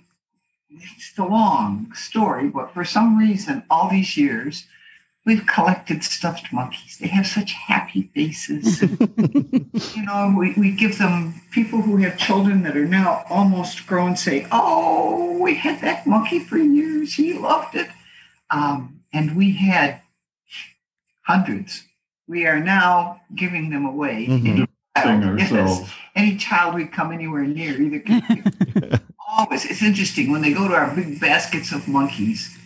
it's 0.70 1.18
a 1.18 1.24
long 1.24 1.92
story, 1.94 2.48
but 2.48 2.72
for 2.72 2.84
some 2.84 3.18
reason, 3.18 3.64
all 3.70 3.90
these 3.90 4.16
years, 4.16 4.66
we've 5.26 5.46
collected 5.46 6.02
stuffed 6.04 6.52
monkeys. 6.52 6.98
They 7.00 7.08
have 7.08 7.26
such 7.26 7.52
happy 7.52 8.10
faces. 8.14 8.82
you 9.96 10.02
know, 10.02 10.34
we, 10.36 10.54
we 10.54 10.72
give 10.72 10.98
them 10.98 11.40
people 11.50 11.82
who 11.82 11.96
have 11.98 12.16
children 12.16 12.62
that 12.62 12.76
are 12.76 12.86
now 12.86 13.24
almost 13.28 13.86
grown 13.86 14.16
say, 14.16 14.46
Oh, 14.52 15.38
we 15.40 15.54
had 15.54 15.80
that 15.82 16.06
monkey 16.06 16.38
for 16.38 16.58
years. 16.58 17.14
He 17.14 17.34
loved 17.34 17.74
it. 17.74 17.88
Um, 18.50 19.00
and 19.12 19.36
we 19.36 19.52
had 19.52 20.02
hundreds. 21.22 21.84
We 22.26 22.46
are 22.46 22.60
now 22.60 23.22
giving 23.34 23.70
them 23.70 23.84
away. 23.84 24.26
Mhm. 24.26 24.66
Thing 24.96 25.38
Yes 25.38 25.92
any 26.16 26.36
child 26.36 26.74
we 26.74 26.86
come 26.86 27.12
anywhere 27.12 27.44
near 27.44 27.80
either 27.80 28.00
can 28.00 29.00
always 29.40 29.64
it's 29.64 29.82
interesting. 29.82 30.30
When 30.30 30.42
they 30.42 30.52
go 30.52 30.68
to 30.68 30.74
our 30.74 30.94
big 30.94 31.20
baskets 31.20 31.72
of 31.72 31.88
monkeys 31.88 32.56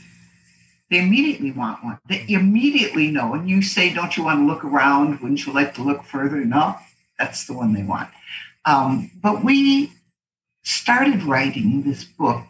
they 0.91 0.99
immediately 0.99 1.51
want 1.51 1.83
one. 1.83 1.99
They 2.07 2.25
immediately 2.29 3.11
know. 3.11 3.31
When 3.31 3.49
you 3.49 3.63
say 3.63 3.93
don't 3.93 4.17
you 4.17 4.25
want 4.25 4.41
to 4.41 4.47
look 4.47 4.65
around? 4.65 5.21
Wouldn't 5.21 5.47
you 5.47 5.53
like 5.53 5.75
to 5.75 5.83
look 5.83 6.05
further? 6.05 6.45
No 6.45 6.77
that's 7.19 7.47
the 7.47 7.53
one 7.53 7.73
they 7.73 7.83
want. 7.83 8.11
Um, 8.65 9.11
but 9.23 9.45
we 9.45 9.93
started 10.63 11.23
writing 11.23 11.83
this 11.83 12.05
book 12.05 12.43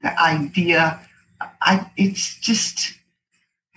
the 0.00 0.20
idea 0.20 1.00
i 1.60 1.88
it's 1.96 2.36
just 2.40 2.94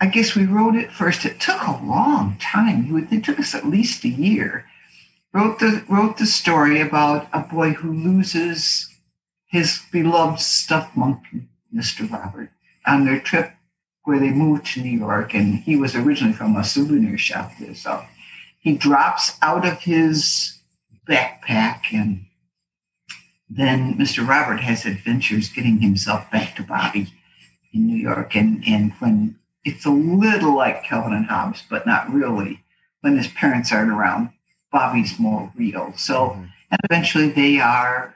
i 0.00 0.06
guess 0.06 0.34
we 0.34 0.44
wrote 0.44 0.74
it 0.74 0.90
first. 0.90 1.24
It 1.24 1.40
took 1.40 1.60
a 1.62 1.80
long 1.84 2.36
time. 2.40 3.08
It 3.12 3.24
took 3.24 3.38
us 3.38 3.54
at 3.54 3.66
least 3.66 4.04
a 4.04 4.08
year. 4.08 4.66
Wrote 5.32 5.60
the 5.60 5.84
wrote 5.88 6.18
the 6.18 6.26
story 6.26 6.80
about 6.80 7.28
a 7.32 7.40
boy 7.40 7.72
who 7.74 7.92
loses 7.92 8.92
his 9.56 9.80
beloved 9.90 10.38
stuffed 10.38 10.94
monkey, 10.94 11.48
Mr. 11.74 12.10
Robert, 12.10 12.50
on 12.86 13.06
their 13.06 13.18
trip 13.18 13.52
where 14.04 14.20
they 14.20 14.30
moved 14.30 14.66
to 14.66 14.82
New 14.82 14.98
York, 14.98 15.34
and 15.34 15.60
he 15.60 15.76
was 15.76 15.96
originally 15.96 16.34
from 16.34 16.54
a 16.56 16.62
souvenir 16.62 17.16
shop 17.16 17.52
there. 17.58 17.74
So 17.74 18.04
he 18.60 18.76
drops 18.76 19.38
out 19.40 19.66
of 19.66 19.80
his 19.80 20.58
backpack, 21.08 21.92
and 21.92 22.26
then 23.48 23.94
Mr. 23.94 24.28
Robert 24.28 24.60
has 24.60 24.84
adventures 24.84 25.48
getting 25.48 25.80
himself 25.80 26.30
back 26.30 26.54
to 26.56 26.62
Bobby 26.62 27.14
in 27.72 27.86
New 27.86 27.96
York, 27.96 28.36
and 28.36 28.62
and 28.66 28.92
when 28.98 29.36
it's 29.64 29.86
a 29.86 29.90
little 29.90 30.54
like 30.54 30.84
Calvin 30.84 31.14
and 31.14 31.26
Hobbes, 31.26 31.64
but 31.68 31.86
not 31.86 32.12
really. 32.12 32.62
When 33.00 33.16
his 33.16 33.28
parents 33.28 33.72
aren't 33.72 33.90
around, 33.90 34.30
Bobby's 34.70 35.18
more 35.18 35.50
real. 35.56 35.94
So, 35.96 36.30
mm-hmm. 36.30 36.44
and 36.70 36.80
eventually 36.84 37.30
they 37.30 37.58
are 37.58 38.15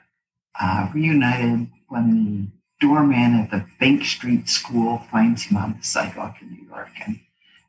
uh, 0.59 0.89
reunited 0.93 1.67
when 1.87 2.49
the 2.79 2.85
doorman 2.87 3.35
at 3.35 3.51
the 3.51 3.65
Bank 3.79 4.03
Street 4.05 4.49
School 4.49 4.99
finds 5.11 5.43
him 5.43 5.57
on 5.57 5.75
the 5.77 5.83
sidewalk 5.83 6.37
in 6.41 6.51
New 6.51 6.65
York. 6.67 6.89
And 7.05 7.19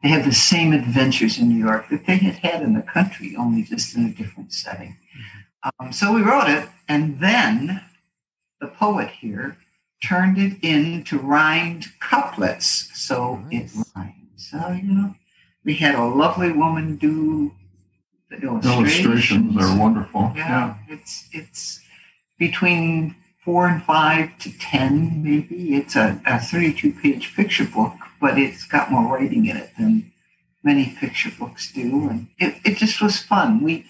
they 0.02 0.08
have 0.08 0.24
the 0.24 0.32
same 0.32 0.72
adventures 0.72 1.38
in 1.38 1.48
New 1.48 1.62
York 1.64 1.88
that 1.90 2.06
they 2.06 2.16
had 2.16 2.36
had 2.36 2.62
in 2.62 2.74
the 2.74 2.82
country, 2.82 3.36
only 3.36 3.62
just 3.62 3.96
in 3.96 4.06
a 4.06 4.10
different 4.10 4.52
setting. 4.52 4.96
Um, 5.78 5.92
so 5.92 6.12
we 6.12 6.22
wrote 6.22 6.48
it, 6.48 6.68
and 6.88 7.20
then 7.20 7.82
the 8.60 8.66
poet 8.68 9.08
here 9.10 9.56
turned 10.02 10.38
it 10.38 10.58
into 10.62 11.18
rhymed 11.18 11.86
couplets. 12.00 12.90
So 12.94 13.36
Nice. 13.50 13.76
it 13.78 13.86
rhymes. 13.94 14.16
So, 14.36 14.68
you 14.70 14.92
know, 14.92 15.14
we 15.64 15.74
had 15.74 15.94
a 15.94 16.04
lovely 16.04 16.50
woman 16.50 16.96
do 16.96 17.52
the 18.30 18.38
Illustrations 18.38 19.56
are 19.58 19.78
wonderful. 19.78 20.32
yeah, 20.34 20.76
it's 20.88 21.28
it's 21.32 21.80
between 22.38 23.16
four 23.44 23.66
and 23.66 23.82
five 23.82 24.38
to 24.38 24.56
ten, 24.58 25.22
maybe. 25.22 25.74
It's 25.76 25.96
a, 25.96 26.20
a 26.26 26.38
thirty-two 26.38 26.92
page 26.92 27.34
picture 27.34 27.66
book, 27.66 27.94
but 28.20 28.38
it's 28.38 28.64
got 28.66 28.90
more 28.90 29.14
writing 29.16 29.46
in 29.46 29.56
it 29.56 29.70
than 29.78 30.12
many 30.62 30.96
picture 30.98 31.30
books 31.38 31.72
do, 31.72 32.08
and 32.08 32.28
it, 32.38 32.54
it 32.64 32.76
just 32.76 33.00
was 33.02 33.18
fun. 33.18 33.62
We 33.62 33.84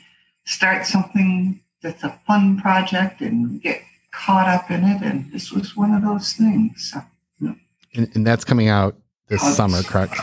start 0.44 0.86
something 0.86 1.60
that's 1.82 2.02
a 2.02 2.18
fun 2.26 2.58
project 2.60 3.20
and 3.20 3.60
get 3.60 3.82
caught 4.12 4.48
up 4.48 4.70
in 4.70 4.84
it, 4.84 5.02
and 5.02 5.30
this 5.32 5.52
was 5.52 5.76
one 5.76 5.92
of 5.92 6.02
those 6.02 6.32
things. 6.32 6.92
So 6.92 7.54
And, 7.94 8.08
and 8.14 8.26
that's 8.26 8.44
coming 8.44 8.68
out 8.68 8.96
this 9.28 9.42
August. 9.42 9.56
summer, 9.56 9.82
correct? 9.82 10.18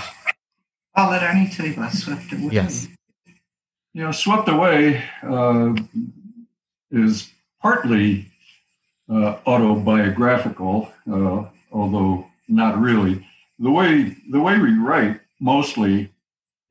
I'll 0.96 1.12
let 1.12 1.22
Arnie 1.22 1.56
tell 1.56 1.66
you 1.68 1.74
about 1.74 1.92
Swept 1.94 2.32
Away. 2.34 2.50
Yes. 2.52 2.88
You 3.94 4.04
know, 4.04 4.12
Swept 4.12 4.50
Away 4.50 5.04
uh, 5.24 5.76
is 6.92 7.32
partly 7.62 8.32
uh, 9.10 9.38
autobiographical, 9.46 10.92
uh, 11.12 11.46
although 11.72 12.28
not 12.48 12.80
really. 12.80 13.26
The 13.60 13.72
way 13.72 14.16
the 14.30 14.40
way 14.40 14.58
we 14.58 14.74
write 14.78 15.20
mostly 15.40 16.12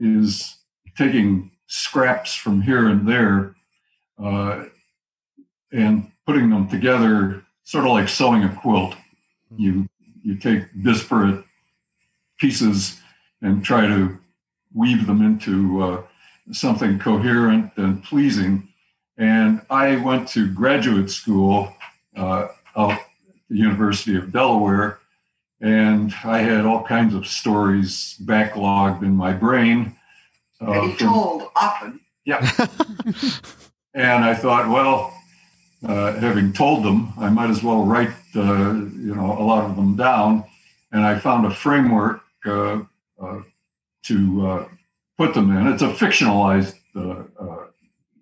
is 0.00 0.56
taking 0.96 1.50
scraps 1.66 2.34
from 2.34 2.62
here 2.62 2.88
and 2.88 3.06
there 3.06 3.54
uh, 4.22 4.64
and 5.72 6.10
putting 6.26 6.50
them 6.50 6.68
together, 6.68 7.44
sort 7.64 7.84
of 7.84 7.92
like 7.92 8.08
sewing 8.08 8.44
a 8.44 8.54
quilt. 8.54 8.94
You 9.56 9.88
you 10.22 10.36
take 10.36 10.64
disparate 10.82 11.44
pieces 12.38 13.00
and 13.42 13.64
try 13.64 13.86
to 13.86 14.18
weave 14.74 15.06
them 15.06 15.22
into 15.22 15.82
uh, 15.82 16.02
something 16.52 16.98
coherent 16.98 17.72
and 17.76 18.02
pleasing. 18.02 18.68
And 19.18 19.62
I 19.68 19.96
went 19.96 20.28
to 20.28 20.50
graduate 20.50 21.10
school 21.10 21.74
uh, 22.16 22.48
out 22.76 23.00
the 23.50 23.56
University 23.56 24.16
of 24.16 24.30
Delaware, 24.32 25.00
and 25.60 26.14
I 26.24 26.38
had 26.38 26.64
all 26.64 26.84
kinds 26.84 27.14
of 27.14 27.26
stories 27.26 28.16
backlogged 28.22 29.02
in 29.02 29.16
my 29.16 29.32
brain. 29.32 29.96
uh, 30.60 30.92
from- 30.92 30.96
told 30.96 31.42
often. 31.56 32.00
Yeah. 32.24 32.48
and 33.94 34.24
I 34.24 34.34
thought, 34.34 34.68
well, 34.68 35.14
uh, 35.86 36.12
having 36.14 36.52
told 36.52 36.84
them, 36.84 37.12
I 37.18 37.30
might 37.30 37.50
as 37.50 37.62
well 37.62 37.84
write, 37.84 38.10
uh, 38.36 38.72
you 38.74 39.14
know, 39.14 39.36
a 39.38 39.42
lot 39.42 39.64
of 39.64 39.76
them 39.76 39.96
down. 39.96 40.44
And 40.92 41.04
I 41.04 41.18
found 41.18 41.46
a 41.46 41.50
framework 41.50 42.22
uh, 42.44 42.80
uh, 43.20 43.40
to 44.04 44.46
uh, 44.46 44.68
put 45.16 45.34
them 45.34 45.56
in. 45.56 45.66
It's 45.68 45.82
a 45.82 45.88
fictionalized 45.88 46.74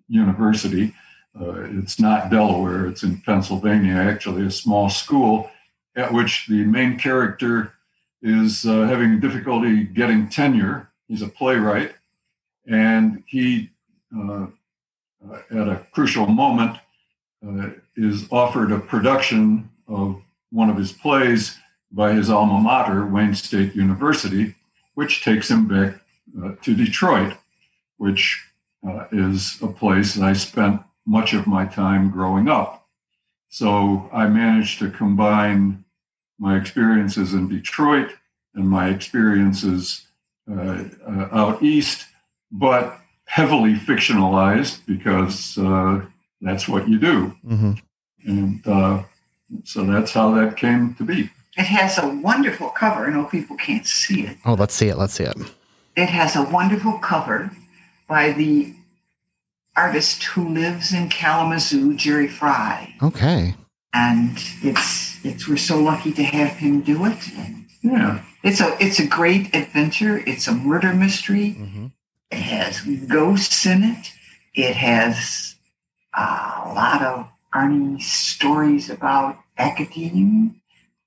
university. 0.07 0.93
Uh, 1.39 1.65
it's 1.79 1.99
not 1.99 2.31
Delaware. 2.31 2.87
It's 2.87 3.03
in 3.03 3.21
Pennsylvania, 3.21 3.93
actually, 3.93 4.45
a 4.45 4.51
small 4.51 4.89
school 4.89 5.49
at 5.95 6.13
which 6.13 6.47
the 6.47 6.63
main 6.63 6.97
character 6.97 7.73
is 8.21 8.65
uh, 8.65 8.83
having 8.87 9.19
difficulty 9.19 9.83
getting 9.83 10.29
tenure. 10.29 10.89
He's 11.07 11.21
a 11.21 11.27
playwright, 11.27 11.93
and 12.67 13.23
he 13.27 13.69
uh, 14.15 14.47
uh, 15.25 15.39
at 15.49 15.67
a 15.67 15.85
crucial 15.91 16.27
moment, 16.27 16.77
uh, 17.45 17.69
is 17.95 18.27
offered 18.31 18.71
a 18.71 18.79
production 18.79 19.69
of 19.87 20.21
one 20.51 20.69
of 20.69 20.77
his 20.77 20.91
plays 20.91 21.57
by 21.91 22.13
his 22.13 22.29
alma 22.29 22.59
mater, 22.59 23.05
Wayne 23.05 23.33
State 23.33 23.75
University, 23.75 24.55
which 24.93 25.23
takes 25.23 25.49
him 25.49 25.67
back 25.67 25.99
uh, 26.41 26.51
to 26.61 26.75
Detroit, 26.75 27.35
which 27.97 28.46
uh, 28.87 29.05
is 29.11 29.57
a 29.61 29.67
place 29.67 30.15
that 30.15 30.23
I 30.23 30.33
spent 30.33 30.81
much 31.05 31.33
of 31.33 31.47
my 31.47 31.65
time 31.65 32.11
growing 32.11 32.47
up. 32.47 32.87
So 33.49 34.09
I 34.11 34.27
managed 34.27 34.79
to 34.79 34.89
combine 34.91 35.85
my 36.39 36.57
experiences 36.57 37.33
in 37.33 37.47
Detroit 37.47 38.11
and 38.53 38.69
my 38.69 38.89
experiences 38.89 40.05
uh, 40.51 40.83
uh, 41.07 41.29
out 41.31 41.63
east, 41.63 42.05
but 42.51 42.99
heavily 43.25 43.73
fictionalized 43.73 44.85
because 44.85 45.57
uh, 45.57 46.01
that's 46.41 46.67
what 46.67 46.87
you 46.87 46.99
do. 46.99 47.35
hmm 47.45 47.73
And 48.25 48.65
uh, 48.67 49.03
so 49.63 49.85
that's 49.85 50.11
how 50.11 50.31
that 50.35 50.57
came 50.57 50.93
to 50.95 51.03
be. 51.03 51.29
It 51.57 51.65
has 51.65 51.97
a 51.97 52.07
wonderful 52.07 52.69
cover. 52.69 53.07
I 53.07 53.11
know 53.11 53.25
people 53.25 53.55
can't 53.55 53.87
see 53.87 54.21
it. 54.21 54.37
Oh, 54.45 54.53
let's 54.53 54.75
see 54.75 54.89
it. 54.89 54.97
Let's 54.97 55.13
see 55.13 55.23
it. 55.23 55.37
It 55.95 56.09
has 56.09 56.35
a 56.35 56.43
wonderful 56.43 56.99
cover 56.99 57.51
by 58.07 58.31
the 58.31 58.73
artist 59.75 60.23
who 60.23 60.47
lives 60.49 60.93
in 60.93 61.09
Kalamazoo, 61.09 61.95
Jerry 61.95 62.27
Fry. 62.27 62.95
Okay. 63.01 63.55
And 63.93 64.37
it's 64.63 65.23
it's 65.25 65.47
we're 65.47 65.57
so 65.57 65.79
lucky 65.79 66.11
to 66.13 66.23
have 66.23 66.57
him 66.57 66.81
do 66.81 67.05
it. 67.05 67.17
And 67.37 67.65
Yeah. 67.81 68.23
It's 68.43 68.61
a 68.61 68.75
it's 68.79 68.99
a 68.99 69.07
great 69.07 69.53
adventure. 69.55 70.17
It's 70.25 70.47
a 70.47 70.53
murder 70.53 70.93
mystery. 70.93 71.51
hmm 71.51 71.87
It 72.31 72.39
has 72.39 72.81
ghosts 73.07 73.65
in 73.65 73.83
it. 73.83 74.11
It 74.53 74.75
has 74.75 75.55
uh, 76.13 76.63
a 76.65 76.73
lot 76.73 77.01
of 77.01 77.27
Arnie 77.53 78.01
stories 78.01 78.89
about 78.89 79.37
academia. 79.57 80.51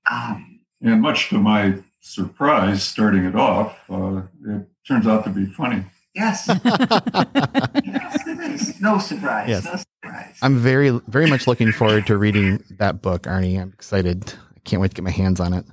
Um, 0.09 0.59
And 0.81 1.01
much 1.01 1.29
to 1.29 1.37
my 1.37 1.75
surprise, 2.01 2.83
starting 2.83 3.25
it 3.25 3.35
off, 3.35 3.77
uh, 3.89 4.23
it 4.45 4.67
turns 4.87 5.05
out 5.07 5.23
to 5.25 5.29
be 5.29 5.45
funny. 5.45 5.83
Yes, 6.13 6.47
yes, 6.63 8.27
it 8.27 8.39
is. 8.39 8.81
No 8.81 8.97
surprise. 8.99 9.49
Yes. 9.49 9.65
No 9.65 9.75
surprise. 9.75 10.37
I'm 10.41 10.57
very, 10.57 10.89
very 11.07 11.27
much 11.27 11.47
looking 11.47 11.71
forward 11.71 12.07
to 12.07 12.17
reading 12.17 12.63
that 12.77 13.01
book, 13.01 13.23
Arnie. 13.23 13.59
I'm 13.59 13.69
excited. 13.73 14.33
I 14.55 14.59
can't 14.63 14.81
wait 14.81 14.91
to 14.91 14.95
get 14.95 15.03
my 15.03 15.11
hands 15.11 15.39
on 15.39 15.53
it. 15.53 15.65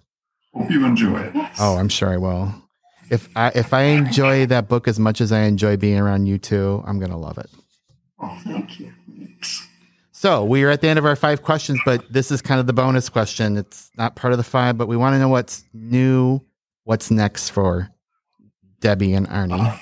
Hope 0.54 0.70
you 0.70 0.84
enjoy 0.84 1.20
it. 1.20 1.34
Yes. 1.34 1.56
Oh, 1.60 1.76
I'm 1.76 1.88
sure 1.88 2.08
I 2.08 2.16
will. 2.16 2.54
If 3.10 3.28
I 3.36 3.48
if 3.54 3.72
I 3.72 3.82
enjoy 3.84 4.46
that 4.46 4.68
book 4.68 4.86
as 4.86 4.98
much 4.98 5.20
as 5.20 5.32
I 5.32 5.40
enjoy 5.40 5.76
being 5.76 5.98
around 5.98 6.26
you 6.26 6.38
two, 6.38 6.82
I'm 6.86 6.98
gonna 6.98 7.18
love 7.18 7.38
it. 7.38 7.50
Oh, 8.20 8.38
thank 8.44 8.80
you. 8.80 8.92
So 10.12 10.44
we 10.44 10.64
are 10.64 10.70
at 10.70 10.80
the 10.80 10.88
end 10.88 10.98
of 10.98 11.04
our 11.04 11.14
five 11.14 11.42
questions, 11.42 11.78
but 11.84 12.12
this 12.12 12.32
is 12.32 12.42
kind 12.42 12.58
of 12.58 12.66
the 12.66 12.72
bonus 12.72 13.08
question. 13.08 13.56
It's 13.56 13.88
not 13.96 14.16
part 14.16 14.32
of 14.32 14.36
the 14.36 14.42
five, 14.42 14.76
but 14.76 14.88
we 14.88 14.96
want 14.96 15.14
to 15.14 15.18
know 15.20 15.28
what's 15.28 15.62
new, 15.72 16.40
what's 16.82 17.08
next 17.08 17.50
for 17.50 17.88
Debbie 18.80 19.14
and 19.14 19.28
Arnie. 19.28 19.78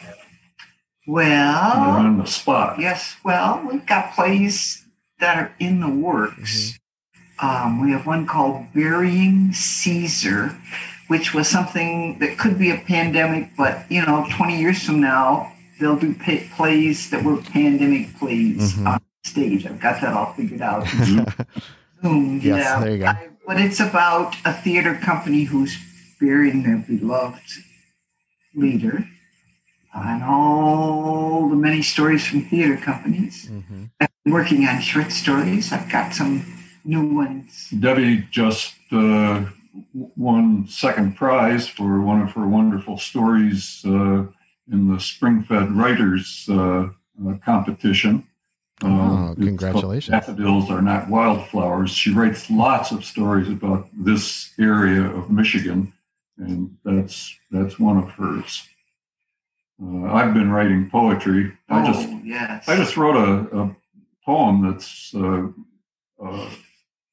You're 1.07 1.15
Well, 1.17 1.73
on 1.73 2.19
the 2.19 2.27
spot. 2.27 2.81
yes. 2.81 3.17
Well, 3.25 3.63
we've 3.71 3.87
got 3.87 4.15
plays 4.15 4.85
that 5.21 5.37
are 5.39 5.53
in 5.59 5.81
the 5.81 5.89
works. 5.89 6.79
Um, 7.39 7.81
we 7.85 7.93
have 7.93 8.07
one 8.07 8.27
called 8.27 8.67
Burying 8.75 9.53
Caesar, 9.53 10.57
which 11.09 11.33
was 11.35 11.49
something 11.49 12.19
that 12.19 12.39
could 12.39 12.59
be 12.59 12.71
a 12.71 12.79
pandemic, 12.79 13.51
but 13.57 13.91
you 13.91 14.05
know, 14.05 14.27
20 14.37 14.59
years 14.59 14.83
from 14.83 15.01
now, 15.01 15.53
they'll 15.79 15.97
do 15.97 16.15
plays 16.57 17.11
that 17.11 17.23
were 17.23 17.37
pandemic 17.37 18.19
plays 18.19 18.75
Mhm. 18.75 18.87
on 18.87 19.01
stage. 19.25 19.67
I've 19.67 19.79
got 19.81 20.01
that 20.01 20.13
all 20.15 20.33
figured 20.33 20.63
out. 20.63 20.87
Zoom, 22.03 22.41
Yes, 22.43 22.65
yeah. 22.65 22.81
there 22.81 22.91
you 22.93 22.99
go. 22.99 23.07
I- 23.07 23.29
but 23.47 23.61
it's 23.61 23.79
about 23.79 24.35
a 24.45 24.53
theater 24.53 24.95
company 24.97 25.45
who's 25.45 25.79
burying 26.19 26.65
their 26.65 26.79
beloved 26.79 27.41
leader 28.55 29.07
and 30.05 30.23
all 30.23 31.49
the 31.49 31.57
many 31.57 31.83
stories 31.83 32.26
from 32.26 32.43
theater 32.43 32.76
companies. 32.76 33.49
Mhm. 33.50 33.91
I've 34.00 34.09
been 34.25 34.33
working 34.35 34.67
on 34.67 34.81
short 34.81 35.11
stories. 35.12 35.73
I've 35.73 35.88
got 35.91 36.12
some 36.15 36.43
new 36.85 37.05
ones. 37.15 37.69
Debbie 37.79 38.25
just 38.31 38.75
uh, 38.93 39.45
won 39.95 40.67
second 40.69 41.17
prize 41.17 41.69
for 41.69 42.00
one 42.00 42.21
of 42.23 42.33
her 42.33 42.47
wonderful 42.47 42.99
stories 42.99 43.83
uh, 43.87 44.25
in 44.71 44.88
the 44.93 45.00
Spring-Fed 45.00 45.73
Writers 45.73 46.47
uh, 46.50 46.88
uh, 47.26 47.35
competition. 47.45 48.26
Uh, 48.85 48.88
Oh, 48.88 49.33
it's 49.33 49.41
congratulations. 49.47 50.12
Daffodils 50.12 50.71
are 50.71 50.83
not 50.83 51.09
wildflowers. 51.09 51.91
She 51.91 52.12
writes 52.12 52.50
lots 52.50 52.93
of 52.93 53.05
stories 53.07 53.49
about 53.49 53.88
this 53.97 54.50
area 54.61 55.00
of 55.03 55.31
Michigan, 55.31 55.95
and 56.37 56.76
that's 56.85 57.35
that's 57.50 57.79
one 57.79 57.97
of 57.97 58.11
hers. 58.11 58.69
Uh, 59.83 60.04
I've 60.06 60.33
been 60.33 60.50
writing 60.50 60.88
poetry. 60.90 61.52
I 61.68 61.83
oh, 61.83 61.92
just 61.92 62.09
yes. 62.25 62.68
I 62.68 62.76
just 62.76 62.97
wrote 62.97 63.16
a, 63.16 63.59
a 63.59 63.76
poem 64.25 64.66
that's 64.66 65.14
uh, 65.14 65.49
uh, 66.25 66.50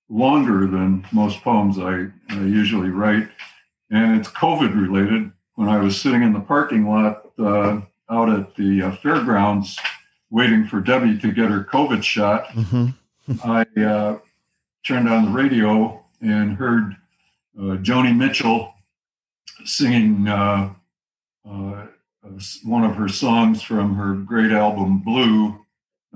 longer 0.10 0.68
than 0.68 1.06
most 1.12 1.42
poems 1.42 1.78
I, 1.78 2.08
I 2.30 2.40
usually 2.40 2.90
write, 2.90 3.28
and 3.90 4.18
it's 4.20 4.30
COVID 4.30 4.74
related. 4.80 5.32
When 5.56 5.70
I 5.70 5.78
was 5.80 6.00
sitting 6.00 6.24
in 6.24 6.34
the 6.34 6.40
parking 6.40 6.88
lot 6.90 7.32
uh, 7.38 7.82
out 8.10 8.30
at 8.30 8.56
the 8.56 8.82
uh, 8.84 8.92
fairgrounds 8.98 9.78
waiting 10.32 10.66
for 10.66 10.80
Debbie 10.80 11.20
to 11.20 11.32
get 11.32 11.50
her 11.50 11.64
COVID 11.66 12.04
shot, 12.04 12.48
Mhm. 12.50 12.96
I 13.44 13.66
uh, 13.82 14.20
turned 14.86 15.08
on 15.10 15.26
the 15.26 15.32
radio 15.32 16.04
and 16.22 16.56
heard 16.58 16.96
uh, 17.58 17.78
Joni 17.78 18.16
Mitchell 18.16 18.74
singing 19.66 20.28
uh, 20.28 20.74
uh, 21.50 21.86
one 22.64 22.84
of 22.84 22.96
her 22.96 23.08
songs 23.08 23.62
from 23.62 23.96
her 23.96 24.14
great 24.16 24.52
album 24.52 25.00
Blue 25.00 25.60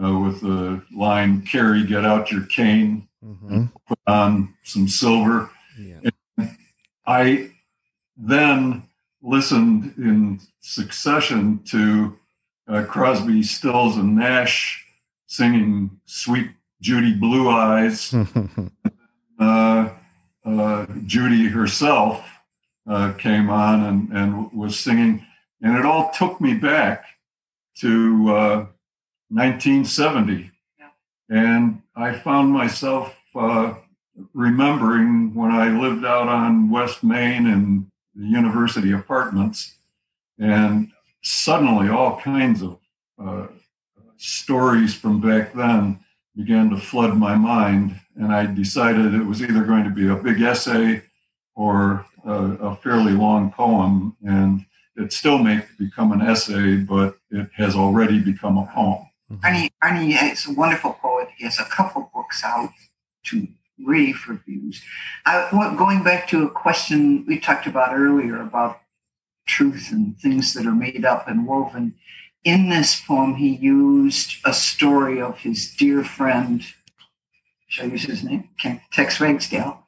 uh, 0.01 0.17
with 0.19 0.41
the 0.41 0.81
line, 0.95 1.41
Carey, 1.41 1.83
get 1.85 2.05
out 2.05 2.31
your 2.31 2.45
cane, 2.45 3.07
Mhm. 3.23 3.71
put 3.87 3.99
on 4.07 4.53
some 4.63 4.87
silver. 4.87 5.49
Yeah. 5.79 6.09
I 7.05 7.51
then 8.15 8.83
listened 9.21 9.93
in 9.97 10.39
succession 10.61 11.59
to 11.65 12.17
uh, 12.67 12.83
Crosby, 12.83 13.43
Stills, 13.43 13.95
and 13.97 14.15
Nash 14.15 14.85
singing 15.25 15.99
Suite 16.05 16.51
Judy 16.81 17.13
Blue 17.13 17.49
Eyes. 17.49 18.13
Uh, 19.39 19.89
uh, 20.45 20.87
Judy 21.05 21.47
herself 21.47 22.25
uh, 22.89 23.13
came 23.19 23.51
on 23.51 23.83
and, 23.83 24.11
and 24.11 24.51
was 24.51 24.79
singing, 24.79 25.23
and 25.61 25.77
it 25.77 25.85
all 25.85 26.11
took 26.11 26.39
me 26.39 26.53
back 26.53 27.05
to 27.79 28.29
uh, 28.29 28.65
1970. 29.29 30.51
Yeah. 30.79 30.89
And 31.29 31.81
I 31.95 32.13
found 32.13 32.51
myself 32.51 33.15
uh, 33.35 33.75
remembering 34.33 35.33
when 35.33 35.51
I 35.51 35.69
lived 35.69 36.05
out 36.05 36.27
on 36.27 36.69
West 36.69 37.03
Main 37.03 37.45
in 37.45 37.91
the 38.15 38.25
university 38.25 38.91
apartments, 38.91 39.75
and 40.39 40.91
suddenly 41.21 41.89
all 41.89 42.19
kinds 42.19 42.61
of 42.61 42.79
uh, 43.23 43.47
stories 44.17 44.93
from 44.93 45.21
back 45.21 45.53
then 45.53 45.99
began 46.35 46.69
to 46.69 46.77
flood 46.77 47.17
my 47.17 47.35
mind. 47.35 47.99
And 48.15 48.31
I 48.31 48.45
decided 48.45 49.13
it 49.13 49.25
was 49.25 49.41
either 49.41 49.63
going 49.63 49.83
to 49.83 49.89
be 49.89 50.07
a 50.07 50.15
big 50.15 50.41
essay 50.41 51.03
or 51.55 52.05
a, 52.25 52.33
a 52.33 52.75
fairly 52.77 53.13
long 53.13 53.51
poem. 53.51 54.15
And 54.23 54.65
it 54.97 55.13
still 55.13 55.37
may 55.37 55.63
become 55.77 56.11
an 56.11 56.21
essay, 56.21 56.77
but 56.77 57.17
it 57.29 57.49
has 57.55 57.75
already 57.75 58.19
become 58.19 58.57
a 58.57 58.65
poem. 58.73 59.07
Mm-hmm. 59.31 59.45
Arnie, 59.45 59.71
Arnie 59.83 60.31
is 60.31 60.47
a 60.47 60.53
wonderful 60.53 60.93
poet. 60.93 61.29
He 61.37 61.45
has 61.45 61.59
a 61.59 61.65
couple 61.65 62.09
books 62.13 62.43
out 62.43 62.69
to 63.25 63.47
rave 63.85 64.25
reviews. 64.27 64.81
I, 65.25 65.47
want- 65.53 65.77
going 65.77 66.03
back 66.03 66.27
to 66.29 66.43
a 66.43 66.49
question 66.49 67.25
we 67.27 67.39
talked 67.39 67.67
about 67.67 67.93
earlier 67.93 68.41
about 68.41 68.81
truth 69.45 69.89
and 69.91 70.17
things 70.17 70.53
that 70.53 70.65
are 70.65 70.75
made 70.75 71.05
up 71.05 71.27
and 71.27 71.47
woven. 71.47 71.95
In 72.43 72.69
this 72.69 72.99
poem, 72.99 73.35
he 73.35 73.55
used 73.55 74.37
a 74.45 74.53
story 74.53 75.21
of 75.21 75.39
his 75.39 75.73
dear 75.75 76.03
friend, 76.03 76.63
shall 77.67 77.85
I 77.85 77.89
use 77.89 78.03
his 78.03 78.23
name? 78.23 78.49
Ken- 78.59 78.81
Tex 78.91 79.19
Ragsdale. 79.19 79.86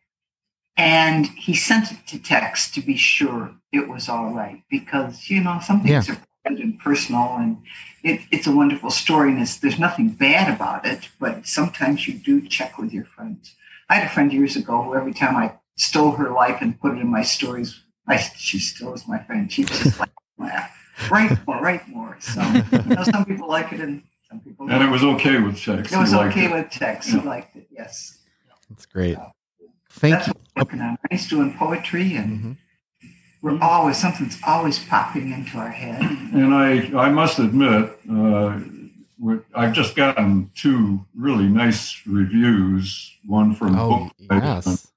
And 0.79 1.25
he 1.27 1.53
sent 1.55 1.91
it 1.91 2.07
to 2.07 2.17
Tex 2.19 2.71
to 2.71 2.81
be 2.81 2.95
sure 2.95 3.51
it 3.73 3.89
was 3.89 4.07
all 4.07 4.31
right 4.33 4.63
because, 4.69 5.29
you 5.29 5.43
know, 5.43 5.59
some 5.61 5.81
things 5.81 6.09
are 6.09 6.17
private 6.45 6.63
and 6.63 6.79
personal 6.79 7.35
and 7.37 7.57
it, 8.01 8.21
it's 8.31 8.47
a 8.47 8.51
wonderful 8.55 8.89
story 8.89 9.31
and 9.31 9.41
it's, 9.41 9.57
there's 9.57 9.77
nothing 9.77 10.07
bad 10.11 10.53
about 10.55 10.85
it, 10.85 11.09
but 11.19 11.45
sometimes 11.45 12.07
you 12.07 12.13
do 12.13 12.47
check 12.47 12.77
with 12.77 12.93
your 12.93 13.03
friends. 13.03 13.55
I 13.89 13.95
had 13.95 14.05
a 14.07 14.09
friend 14.09 14.31
years 14.31 14.55
ago 14.55 14.81
who 14.83 14.95
every 14.95 15.13
time 15.13 15.35
I 15.35 15.55
stole 15.75 16.11
her 16.11 16.31
life 16.31 16.59
and 16.61 16.79
put 16.79 16.93
it 16.97 17.01
in 17.01 17.07
my 17.07 17.23
stories, 17.23 17.83
I, 18.07 18.15
she 18.37 18.57
still 18.59 18.93
is 18.93 19.05
my 19.05 19.19
friend. 19.19 19.51
She 19.51 19.65
just 19.65 19.99
like, 19.99 20.09
laugh. 20.37 20.71
Write 21.11 21.45
more, 21.45 21.61
write 21.61 21.87
more. 21.89 22.15
So, 22.21 22.41
you 22.41 22.95
know, 22.95 23.03
some 23.03 23.25
people 23.25 23.49
like 23.49 23.73
it 23.73 23.81
and 23.81 24.01
some 24.29 24.39
people 24.39 24.65
And 24.67 24.75
it 24.75 24.79
don't. 24.79 24.91
was 24.91 25.03
okay 25.03 25.41
with 25.41 25.61
Tex. 25.61 25.91
It 25.91 25.97
was 25.97 26.13
okay 26.13 26.45
it. 26.45 26.51
with 26.53 26.69
Tex. 26.71 27.07
He 27.07 27.17
Yeah. 27.17 27.23
liked 27.23 27.55
it, 27.57 27.67
yes. 27.69 28.17
That's 28.69 28.85
great. 28.85 29.17
Thank 29.99 30.13
That's 30.15 30.27
you. 30.27 30.33
what 30.33 30.41
we're 30.55 30.61
working 30.63 30.81
on. 30.81 30.97
He's 31.11 31.27
doing 31.27 31.53
poetry 31.57 32.15
and 32.15 32.39
Mhm. 32.41 32.55
we're 33.41 33.59
always, 33.61 33.97
something's 33.97 34.39
always 34.45 34.79
popping 34.79 35.31
into 35.31 35.57
our 35.57 35.69
head. 35.71 36.01
And 36.33 36.53
I, 36.53 36.89
I 36.97 37.09
must 37.09 37.39
admit, 37.39 37.99
uh, 38.09 38.59
what- 39.17 39.43
I've 39.53 39.73
just 39.73 39.95
gotten 39.97 40.51
two 40.55 41.05
really 41.13 41.47
nice 41.49 42.01
reviews. 42.07 43.11
One 43.25 43.53
from 43.53 43.75
Oh, 43.77 43.89
Book 43.89 44.13
yes. 44.43 44.87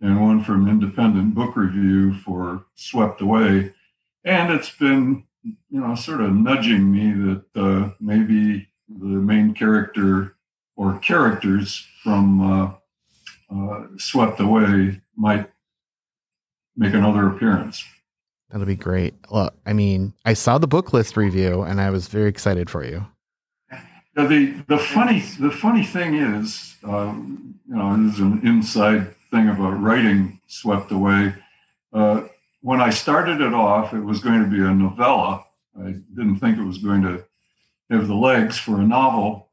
and 0.00 0.20
one 0.20 0.42
from 0.42 0.68
Independent 0.68 1.34
Book 1.34 1.56
Review 1.56 2.14
for 2.14 2.64
Swept 2.74 3.20
Away. 3.20 3.72
And 4.24 4.52
it's 4.52 4.70
been, 4.76 5.22
you 5.44 5.80
know, 5.80 5.94
sort 5.94 6.20
of 6.20 6.34
nudging 6.34 6.90
me 6.90 7.12
that 7.12 7.44
uh, 7.54 7.90
maybe 8.00 8.66
the 8.88 9.06
main 9.06 9.54
character 9.54 10.34
or 10.76 10.98
characters 10.98 11.86
from 12.02 12.40
uh, 12.40 12.70
uh, 13.54 13.86
Swept 13.98 14.40
Away 14.40 15.00
might 15.16 15.50
make 16.76 16.94
another 16.94 17.28
appearance. 17.28 17.84
That'll 18.50 18.66
be 18.66 18.76
great. 18.76 19.14
Look, 19.30 19.54
I 19.64 19.72
mean, 19.72 20.14
I 20.24 20.34
saw 20.34 20.58
the 20.58 20.68
Booklist 20.68 21.16
review 21.16 21.62
and 21.62 21.80
I 21.80 21.90
was 21.90 22.08
very 22.08 22.28
excited 22.28 22.68
for 22.68 22.84
you. 22.84 23.06
Yeah, 24.16 24.26
the 24.26 24.64
the 24.66 24.78
funny 24.78 25.20
the 25.38 25.52
funny 25.52 25.84
thing 25.84 26.14
is, 26.14 26.74
um, 26.82 27.54
you 27.68 27.76
know, 27.76 27.96
this 28.04 28.14
is 28.14 28.20
an 28.20 28.40
inside 28.44 29.14
thing 29.30 29.48
about 29.48 29.80
writing 29.80 30.40
"Swept 30.48 30.90
Away." 30.90 31.34
Uh, 31.92 32.22
when 32.60 32.80
I 32.80 32.90
started 32.90 33.40
it 33.40 33.54
off, 33.54 33.94
it 33.94 34.00
was 34.00 34.20
going 34.20 34.42
to 34.42 34.50
be 34.50 34.58
a 34.58 34.74
novella. 34.74 35.44
I 35.78 35.92
didn't 36.14 36.38
think 36.38 36.58
it 36.58 36.64
was 36.64 36.78
going 36.78 37.02
to 37.02 37.24
have 37.90 38.06
the 38.06 38.14
legs 38.14 38.58
for 38.58 38.80
a 38.80 38.86
novel. 38.86 39.48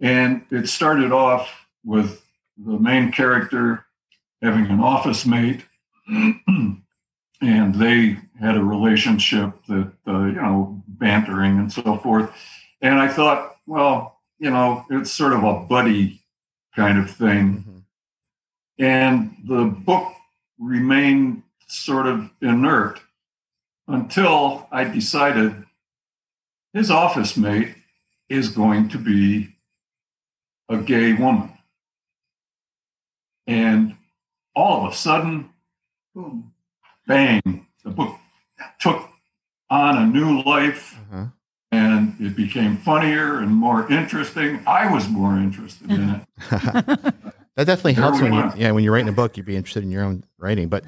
And 0.00 0.44
it 0.50 0.68
started 0.68 1.12
off 1.12 1.66
with 1.84 2.22
the 2.64 2.78
main 2.78 3.12
character 3.12 3.84
having 4.42 4.66
an 4.66 4.80
office 4.80 5.26
mate, 5.26 5.64
and 6.08 7.74
they 7.74 8.18
had 8.40 8.56
a 8.56 8.62
relationship 8.62 9.52
that, 9.68 9.92
uh, 10.06 10.24
you 10.24 10.32
know, 10.32 10.82
bantering 10.86 11.58
and 11.58 11.72
so 11.72 11.96
forth. 11.98 12.30
And 12.80 12.98
I 12.98 13.08
thought, 13.08 13.56
well, 13.66 14.20
you 14.38 14.50
know, 14.50 14.84
it's 14.90 15.10
sort 15.10 15.32
of 15.32 15.42
a 15.44 15.60
buddy 15.60 16.20
kind 16.74 16.98
of 16.98 17.10
thing. 17.10 17.64
Mhm. 17.64 17.82
And 18.78 19.36
the 19.44 19.64
book 19.64 20.14
remained 20.58 21.42
sort 21.66 22.06
of 22.06 22.30
inert 22.40 23.00
until 23.88 24.68
I 24.70 24.84
decided 24.84 25.64
his 26.72 26.90
office 26.90 27.36
mate 27.36 27.74
is 28.28 28.48
going 28.50 28.88
to 28.90 28.98
be 28.98 29.56
a 30.68 30.76
gay 30.78 31.12
woman. 31.14 31.57
And 33.48 33.96
all 34.54 34.86
of 34.86 34.92
a 34.92 34.96
sudden, 34.96 35.50
Boom. 36.14 36.52
bang, 37.06 37.66
the 37.82 37.90
book 37.90 38.14
took 38.80 39.08
on 39.70 39.96
a 39.98 40.06
new 40.06 40.42
life 40.42 40.96
Uh-huh. 41.12 41.24
and 41.72 42.14
it 42.20 42.36
became 42.36 42.76
funnier 42.76 43.38
and 43.38 43.50
more 43.52 43.90
interesting. 43.90 44.60
I 44.66 44.92
was 44.92 45.08
more 45.08 45.36
interested 45.36 45.90
in 45.90 46.10
it. 46.10 46.22
that 46.50 47.66
definitely 47.66 47.94
There 47.94 48.02
helps 48.04 48.20
we 48.20 48.30
when 48.30 48.34
you, 48.34 48.52
yeah, 48.56 48.70
when 48.72 48.84
you're 48.84 48.92
writing 48.92 49.08
a 49.08 49.12
book 49.12 49.36
you'd 49.36 49.46
be 49.46 49.56
interested 49.56 49.82
in 49.82 49.90
your 49.90 50.04
own 50.04 50.22
writing 50.38 50.68
but 50.68 50.84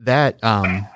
that 0.00 0.42
um 0.42 0.86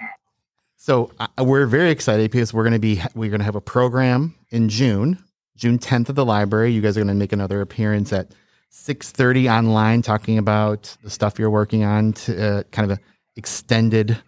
so 0.77 1.11
uh, 1.21 1.27
we're 1.45 1.67
very 1.67 1.91
excited 1.91 2.31
because 2.31 2.55
we're 2.55 2.62
going 2.62 2.73
to 2.73 2.79
be 2.79 3.01
we're 3.14 3.29
going 3.31 3.41
to 3.41 3.45
have 3.45 3.55
a 3.57 3.61
program 3.61 4.35
in 4.51 4.69
june 4.71 5.19
june 5.57 5.79
10th 5.79 6.09
at 6.09 6.14
the 6.17 6.25
library 6.25 6.73
you 6.73 6.81
guys 6.81 6.97
are 6.97 7.01
going 7.01 7.09
to 7.09 7.14
make 7.14 7.33
another 7.35 7.61
appearance 7.61 8.12
at 8.14 8.33
6.30 8.72 9.50
online 9.52 10.02
talking 10.02 10.38
about 10.38 10.96
the 11.02 11.11
stuff 11.11 11.38
you're 11.38 11.50
working 11.50 11.85
on 11.85 12.12
to 12.12 12.59
uh, 12.59 12.62
kind 12.70 12.90
of 12.90 12.98
an 12.98 13.04
extended 13.37 14.18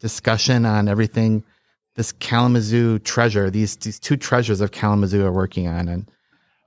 discussion 0.00 0.64
on 0.64 0.88
everything 0.88 1.42
this 1.96 2.12
kalamazoo 2.12 2.98
treasure 3.00 3.50
these 3.50 3.76
these 3.76 3.98
two 3.98 4.16
treasures 4.16 4.60
of 4.60 4.70
kalamazoo 4.70 5.24
are 5.26 5.32
working 5.32 5.66
on 5.66 5.88
and 5.88 6.10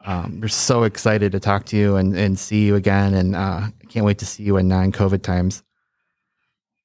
um, 0.05 0.39
we're 0.41 0.47
so 0.49 0.83
excited 0.83 1.31
to 1.31 1.39
talk 1.39 1.65
to 1.65 1.77
you 1.77 1.95
and, 1.95 2.15
and 2.17 2.37
see 2.39 2.65
you 2.65 2.75
again 2.75 3.13
and 3.13 3.35
uh, 3.35 3.61
I 3.81 3.85
can't 3.87 4.05
wait 4.05 4.17
to 4.19 4.25
see 4.25 4.43
you 4.43 4.57
in 4.57 4.67
non-covid 4.67 5.21
times 5.21 5.63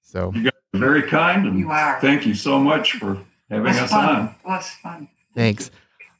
so 0.03 0.33
Very 0.73 1.03
kind, 1.03 1.47
and 1.47 1.59
You 1.59 1.71
are. 1.71 2.01
thank 2.01 2.25
you 2.27 2.35
so 2.35 2.59
much 2.61 2.93
for 2.93 3.19
having 3.51 3.65
was 3.65 3.79
us 3.79 3.91
fun. 3.91 4.17
on. 4.17 4.25
It 4.27 4.47
was 4.47 4.69
fun. 4.83 5.09
Thanks. 5.35 5.71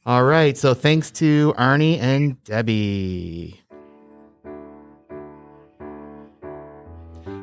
All 0.05 0.25
right. 0.25 0.57
So 0.57 0.75
thanks 0.75 1.11
to 1.13 1.55
Arnie 1.59 1.99
and 1.99 2.43
Debbie. 2.45 3.61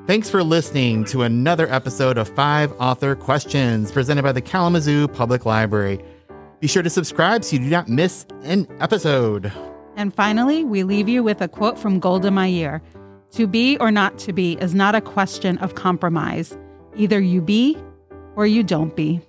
Thanks 0.05 0.29
for 0.29 0.43
listening 0.43 1.05
to 1.05 1.21
another 1.21 1.65
episode 1.71 2.17
of 2.17 2.27
Five 2.27 2.73
Author 2.73 3.15
Questions 3.15 3.89
presented 3.89 4.23
by 4.23 4.33
the 4.33 4.41
Kalamazoo 4.41 5.07
Public 5.07 5.45
Library. 5.45 6.03
Be 6.59 6.67
sure 6.67 6.83
to 6.83 6.89
subscribe 6.89 7.45
so 7.45 7.55
you 7.55 7.59
do 7.59 7.69
not 7.69 7.87
miss 7.87 8.25
an 8.43 8.67
episode. 8.81 9.49
And 9.95 10.13
finally, 10.13 10.65
we 10.65 10.83
leave 10.83 11.07
you 11.07 11.23
with 11.23 11.39
a 11.39 11.47
quote 11.47 11.79
from 11.79 12.01
Golda 12.01 12.31
Meir 12.31 12.81
To 13.31 13.47
be 13.47 13.77
or 13.77 13.91
not 13.91 14.17
to 14.19 14.33
be 14.33 14.55
is 14.55 14.75
not 14.75 14.93
a 14.93 14.99
question 14.99 15.57
of 15.59 15.75
compromise. 15.75 16.57
Either 16.97 17.21
you 17.21 17.41
be 17.41 17.77
or 18.35 18.45
you 18.45 18.61
don't 18.61 18.93
be. 18.97 19.21